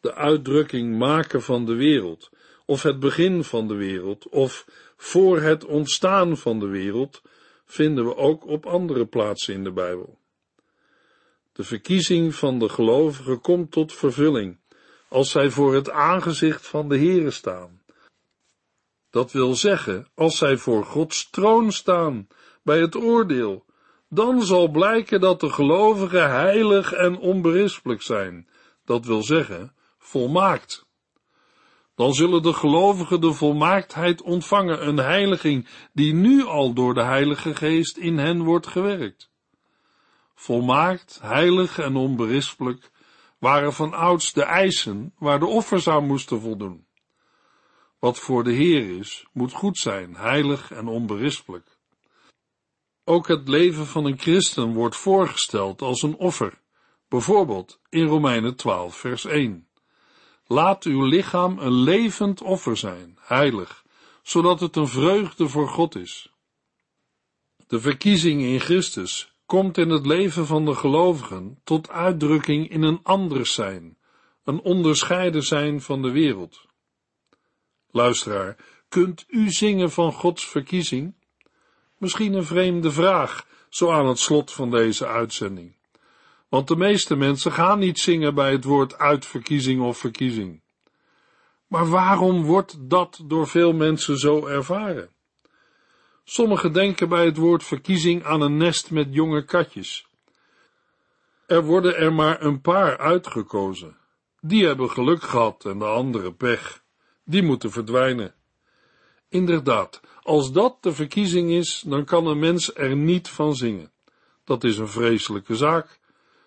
De 0.00 0.14
uitdrukking 0.14 0.98
maken 0.98 1.42
van 1.42 1.66
de 1.66 1.74
wereld, 1.74 2.30
of 2.66 2.82
het 2.82 3.00
begin 3.00 3.44
van 3.44 3.68
de 3.68 3.74
wereld, 3.74 4.28
of 4.28 4.66
voor 4.96 5.40
het 5.40 5.64
ontstaan 5.64 6.36
van 6.36 6.58
de 6.58 6.66
wereld, 6.66 7.22
vinden 7.64 8.04
we 8.04 8.16
ook 8.16 8.46
op 8.46 8.66
andere 8.66 9.06
plaatsen 9.06 9.54
in 9.54 9.64
de 9.64 9.72
Bijbel. 9.72 10.17
De 11.58 11.64
verkiezing 11.64 12.34
van 12.34 12.58
de 12.58 12.68
gelovigen 12.68 13.40
komt 13.40 13.70
tot 13.70 13.92
vervulling 13.92 14.58
als 15.08 15.30
zij 15.30 15.50
voor 15.50 15.74
het 15.74 15.90
aangezicht 15.90 16.66
van 16.66 16.88
de 16.88 16.96
Heere 16.96 17.30
staan. 17.30 17.82
Dat 19.10 19.32
wil 19.32 19.54
zeggen, 19.54 20.08
als 20.14 20.38
zij 20.38 20.56
voor 20.56 20.84
Gods 20.84 21.30
troon 21.30 21.72
staan, 21.72 22.28
bij 22.62 22.80
het 22.80 22.96
oordeel, 22.96 23.64
dan 24.08 24.42
zal 24.42 24.68
blijken 24.68 25.20
dat 25.20 25.40
de 25.40 25.50
gelovigen 25.50 26.30
heilig 26.30 26.92
en 26.92 27.18
onberispelijk 27.18 28.02
zijn, 28.02 28.48
dat 28.84 29.04
wil 29.04 29.22
zeggen, 29.22 29.74
volmaakt. 29.98 30.86
Dan 31.94 32.14
zullen 32.14 32.42
de 32.42 32.52
gelovigen 32.52 33.20
de 33.20 33.32
volmaaktheid 33.32 34.22
ontvangen, 34.22 34.88
een 34.88 34.98
heiliging 34.98 35.68
die 35.92 36.14
nu 36.14 36.44
al 36.44 36.72
door 36.72 36.94
de 36.94 37.04
Heilige 37.04 37.54
Geest 37.54 37.96
in 37.96 38.18
hen 38.18 38.42
wordt 38.42 38.66
gewerkt. 38.66 39.30
Volmaakt, 40.40 41.18
heilig 41.22 41.78
en 41.78 41.96
onberispelijk 41.96 42.90
waren 43.38 43.72
van 43.72 43.92
ouds 43.92 44.32
de 44.32 44.42
eisen 44.42 45.14
waar 45.18 45.38
de 45.38 45.46
offers 45.46 45.88
aan 45.88 46.06
moesten 46.06 46.40
voldoen. 46.40 46.86
Wat 47.98 48.18
voor 48.18 48.44
de 48.44 48.52
Heer 48.52 48.98
is, 48.98 49.26
moet 49.32 49.52
goed 49.52 49.78
zijn, 49.78 50.16
heilig 50.16 50.70
en 50.70 50.88
onberispelijk. 50.88 51.78
Ook 53.04 53.28
het 53.28 53.48
leven 53.48 53.86
van 53.86 54.04
een 54.04 54.18
christen 54.18 54.74
wordt 54.74 54.96
voorgesteld 54.96 55.82
als 55.82 56.02
een 56.02 56.16
offer, 56.16 56.60
bijvoorbeeld 57.08 57.80
in 57.88 58.06
Romeinen 58.06 58.56
12, 58.56 58.96
vers 58.96 59.24
1. 59.24 59.68
Laat 60.46 60.84
uw 60.84 61.04
lichaam 61.04 61.58
een 61.58 61.82
levend 61.82 62.42
offer 62.42 62.76
zijn, 62.76 63.18
heilig, 63.20 63.84
zodat 64.22 64.60
het 64.60 64.76
een 64.76 64.88
vreugde 64.88 65.48
voor 65.48 65.68
God 65.68 65.96
is. 65.96 66.32
De 67.66 67.80
verkiezing 67.80 68.42
in 68.42 68.60
Christus 68.60 69.36
komt 69.48 69.78
in 69.78 69.90
het 69.90 70.06
leven 70.06 70.46
van 70.46 70.64
de 70.64 70.74
gelovigen 70.74 71.60
tot 71.64 71.90
uitdrukking 71.90 72.70
in 72.70 72.82
een 72.82 73.00
anders 73.02 73.54
zijn, 73.54 73.98
een 74.44 74.60
onderscheiden 74.60 75.42
zijn 75.42 75.80
van 75.80 76.02
de 76.02 76.10
wereld. 76.10 76.66
Luisteraar, 77.90 78.56
kunt 78.88 79.24
u 79.28 79.50
zingen 79.50 79.90
van 79.90 80.12
Gods 80.12 80.48
verkiezing? 80.48 81.14
Misschien 81.98 82.32
een 82.32 82.44
vreemde 82.44 82.90
vraag, 82.90 83.46
zo 83.68 83.90
aan 83.90 84.06
het 84.06 84.18
slot 84.18 84.52
van 84.52 84.70
deze 84.70 85.06
uitzending. 85.06 85.76
want 86.48 86.68
de 86.68 86.76
meeste 86.76 87.16
mensen 87.16 87.52
gaan 87.52 87.78
niet 87.78 87.98
zingen 87.98 88.34
bij 88.34 88.52
het 88.52 88.64
woord 88.64 88.98
uitverkiezing 88.98 89.82
of 89.82 89.98
verkiezing. 89.98 90.62
Maar 91.66 91.88
waarom 91.88 92.42
wordt 92.42 92.90
dat 92.90 93.22
door 93.24 93.46
veel 93.46 93.72
mensen 93.72 94.18
zo 94.18 94.46
ervaren? 94.46 95.10
Sommigen 96.30 96.72
denken 96.72 97.08
bij 97.08 97.24
het 97.24 97.36
woord 97.36 97.64
verkiezing 97.64 98.24
aan 98.24 98.40
een 98.40 98.56
nest 98.56 98.90
met 98.90 99.06
jonge 99.10 99.44
katjes. 99.44 100.06
Er 101.46 101.64
worden 101.64 101.96
er 101.96 102.12
maar 102.12 102.42
een 102.42 102.60
paar 102.60 102.98
uitgekozen. 102.98 103.96
Die 104.40 104.66
hebben 104.66 104.90
geluk 104.90 105.22
gehad 105.22 105.64
en 105.64 105.78
de 105.78 105.84
andere 105.84 106.32
pech. 106.32 106.82
Die 107.24 107.42
moeten 107.42 107.70
verdwijnen. 107.70 108.34
Inderdaad, 109.28 110.00
als 110.22 110.52
dat 110.52 110.76
de 110.80 110.92
verkiezing 110.92 111.50
is, 111.50 111.82
dan 111.86 112.04
kan 112.04 112.26
een 112.26 112.38
mens 112.38 112.74
er 112.74 112.96
niet 112.96 113.28
van 113.28 113.56
zingen. 113.56 113.90
Dat 114.44 114.64
is 114.64 114.78
een 114.78 114.88
vreselijke 114.88 115.56
zaak. 115.56 115.98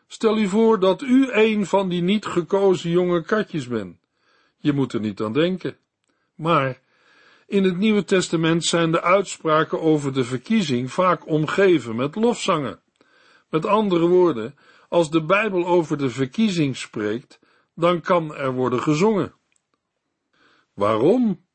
Stel 0.07 0.37
u 0.37 0.47
voor 0.47 0.79
dat 0.79 1.01
u 1.01 1.31
een 1.31 1.65
van 1.65 1.89
die 1.89 2.01
niet 2.01 2.25
gekozen 2.25 2.89
jonge 2.89 3.23
katjes 3.23 3.67
bent. 3.67 3.97
Je 4.57 4.73
moet 4.73 4.93
er 4.93 4.99
niet 4.99 5.21
aan 5.21 5.33
denken. 5.33 5.77
Maar 6.35 6.81
in 7.51 7.63
het 7.63 7.77
Nieuwe 7.77 8.03
Testament 8.03 8.65
zijn 8.65 8.91
de 8.91 9.01
uitspraken 9.01 9.81
over 9.81 10.13
de 10.13 10.23
verkiezing 10.23 10.91
vaak 10.91 11.27
omgeven 11.27 11.95
met 11.95 12.15
lofzangen. 12.15 12.79
Met 13.49 13.65
andere 13.65 14.07
woorden, 14.07 14.55
als 14.89 15.09
de 15.09 15.23
Bijbel 15.23 15.65
over 15.65 15.97
de 15.97 16.09
verkiezing 16.09 16.77
spreekt, 16.77 17.39
dan 17.75 18.01
kan 18.01 18.35
er 18.35 18.53
worden 18.53 18.81
gezongen. 18.81 19.33
Waarom? 20.73 21.45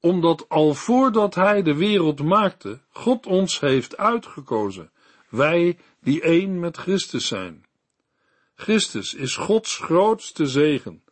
Omdat 0.00 0.48
al 0.48 0.74
voordat 0.74 1.34
Hij 1.34 1.62
de 1.62 1.74
wereld 1.74 2.22
maakte, 2.22 2.80
God 2.90 3.26
ons 3.26 3.60
heeft 3.60 3.96
uitgekozen, 3.96 4.90
wij 5.28 5.78
die 6.00 6.22
één 6.22 6.60
met 6.60 6.76
Christus 6.76 7.26
zijn. 7.26 7.64
Christus 8.54 9.14
is 9.14 9.36
Gods 9.36 9.76
grootste 9.76 10.46
zegen. 10.46 11.04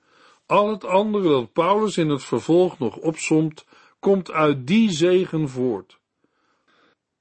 Al 0.46 0.70
het 0.70 0.84
andere 0.84 1.28
dat 1.28 1.52
Paulus 1.52 1.96
in 1.96 2.08
het 2.08 2.24
vervolg 2.24 2.78
nog 2.78 2.96
opsomt, 2.96 3.64
komt 4.04 4.30
uit 4.30 4.66
die 4.66 4.90
zegen 4.90 5.48
voort. 5.48 5.98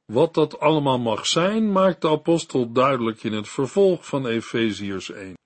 Wat 0.05 0.33
dat 0.33 0.59
allemaal 0.59 0.99
mag 0.99 1.25
zijn, 1.25 1.71
maakt 1.71 2.01
de 2.01 2.09
apostel 2.09 2.71
duidelijk 2.71 3.23
in 3.23 3.33
het 3.33 3.49
vervolg 3.49 4.05
van 4.05 4.27
Efeziërs 4.27 5.11
1. 5.11 5.37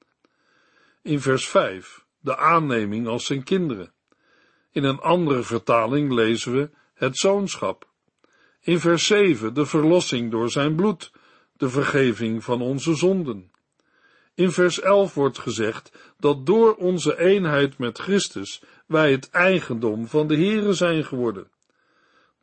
In 1.01 1.21
vers 1.21 1.47
5, 1.47 2.05
de 2.19 2.37
aanneming 2.37 3.07
als 3.07 3.25
zijn 3.25 3.43
kinderen. 3.43 3.93
In 4.71 4.83
een 4.83 4.99
andere 4.99 5.43
vertaling 5.43 6.11
lezen 6.11 6.53
we 6.53 6.69
het 6.93 7.17
zoonschap. 7.17 7.87
In 8.61 8.79
vers 8.79 9.05
7, 9.05 9.53
de 9.53 9.65
verlossing 9.65 10.31
door 10.31 10.49
zijn 10.49 10.75
bloed, 10.75 11.11
de 11.53 11.69
vergeving 11.69 12.43
van 12.43 12.61
onze 12.61 12.95
zonden. 12.95 13.51
In 14.37 14.51
vers 14.51 14.79
11 14.79 15.13
wordt 15.13 15.39
gezegd 15.39 16.13
dat 16.19 16.45
door 16.45 16.75
onze 16.75 17.19
eenheid 17.19 17.77
met 17.77 17.97
Christus 17.97 18.61
wij 18.85 19.11
het 19.11 19.29
eigendom 19.29 20.07
van 20.07 20.27
de 20.27 20.37
Here 20.37 20.73
zijn 20.73 21.05
geworden. 21.05 21.51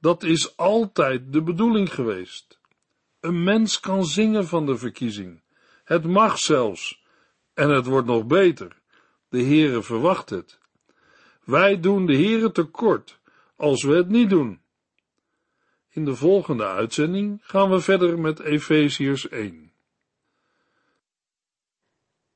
Dat 0.00 0.22
is 0.22 0.56
altijd 0.56 1.32
de 1.32 1.42
bedoeling 1.42 1.94
geweest. 1.94 2.60
Een 3.20 3.42
mens 3.42 3.80
kan 3.80 4.04
zingen 4.04 4.46
van 4.46 4.66
de 4.66 4.76
verkiezing. 4.76 5.42
Het 5.84 6.04
mag 6.04 6.38
zelfs. 6.38 7.02
En 7.52 7.70
het 7.70 7.86
wordt 7.86 8.06
nog 8.06 8.26
beter. 8.26 8.76
De 9.28 9.42
Heere 9.42 9.82
verwacht 9.82 10.30
het. 10.30 10.58
Wij 11.44 11.80
doen 11.80 12.06
de 12.06 12.16
Heere 12.16 12.52
tekort 12.52 13.18
als 13.56 13.82
we 13.82 13.94
het 13.94 14.08
niet 14.08 14.30
doen. 14.30 14.60
In 15.90 16.04
de 16.04 16.14
volgende 16.14 16.66
uitzending 16.66 17.38
gaan 17.42 17.70
we 17.70 17.80
verder 17.80 18.18
met 18.18 18.40
Efeziërs 18.40 19.28
1. 19.28 19.73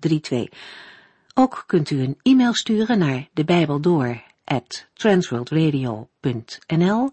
8432. 0.00 0.58
Ook 1.34 1.64
kunt 1.66 1.90
u 1.90 2.02
een 2.02 2.18
e-mail 2.22 2.54
sturen 2.54 2.98
naar 2.98 3.28
de 3.32 3.44
Bijbel 3.44 3.80
door 3.80 4.22
transworldradio.nl 4.92 7.10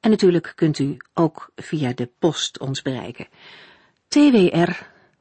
en 0.00 0.10
natuurlijk 0.10 0.52
kunt 0.54 0.78
u 0.78 0.96
ook 1.14 1.50
via 1.56 1.92
de 1.92 2.10
post 2.18 2.58
ons 2.58 2.82
bereiken. 2.82 3.26
TWR, 4.08 4.70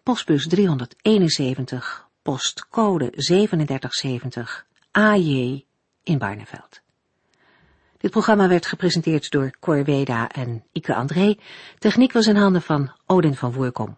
postbus 0.03 0.47
371, 0.47 2.07
postcode 2.21 3.09
3770, 3.09 4.65
AJ 4.91 5.65
in 6.03 6.17
Barneveld. 6.17 6.81
Dit 7.97 8.11
programma 8.11 8.47
werd 8.47 8.65
gepresenteerd 8.65 9.31
door 9.31 9.51
Cor 9.59 9.83
Weda 9.83 10.29
en 10.29 10.63
Ike 10.71 10.95
André. 10.95 11.37
Techniek 11.77 12.11
was 12.11 12.27
in 12.27 12.35
handen 12.35 12.61
van 12.61 12.91
Odin 13.05 13.35
van 13.35 13.53
Voerkom. 13.53 13.97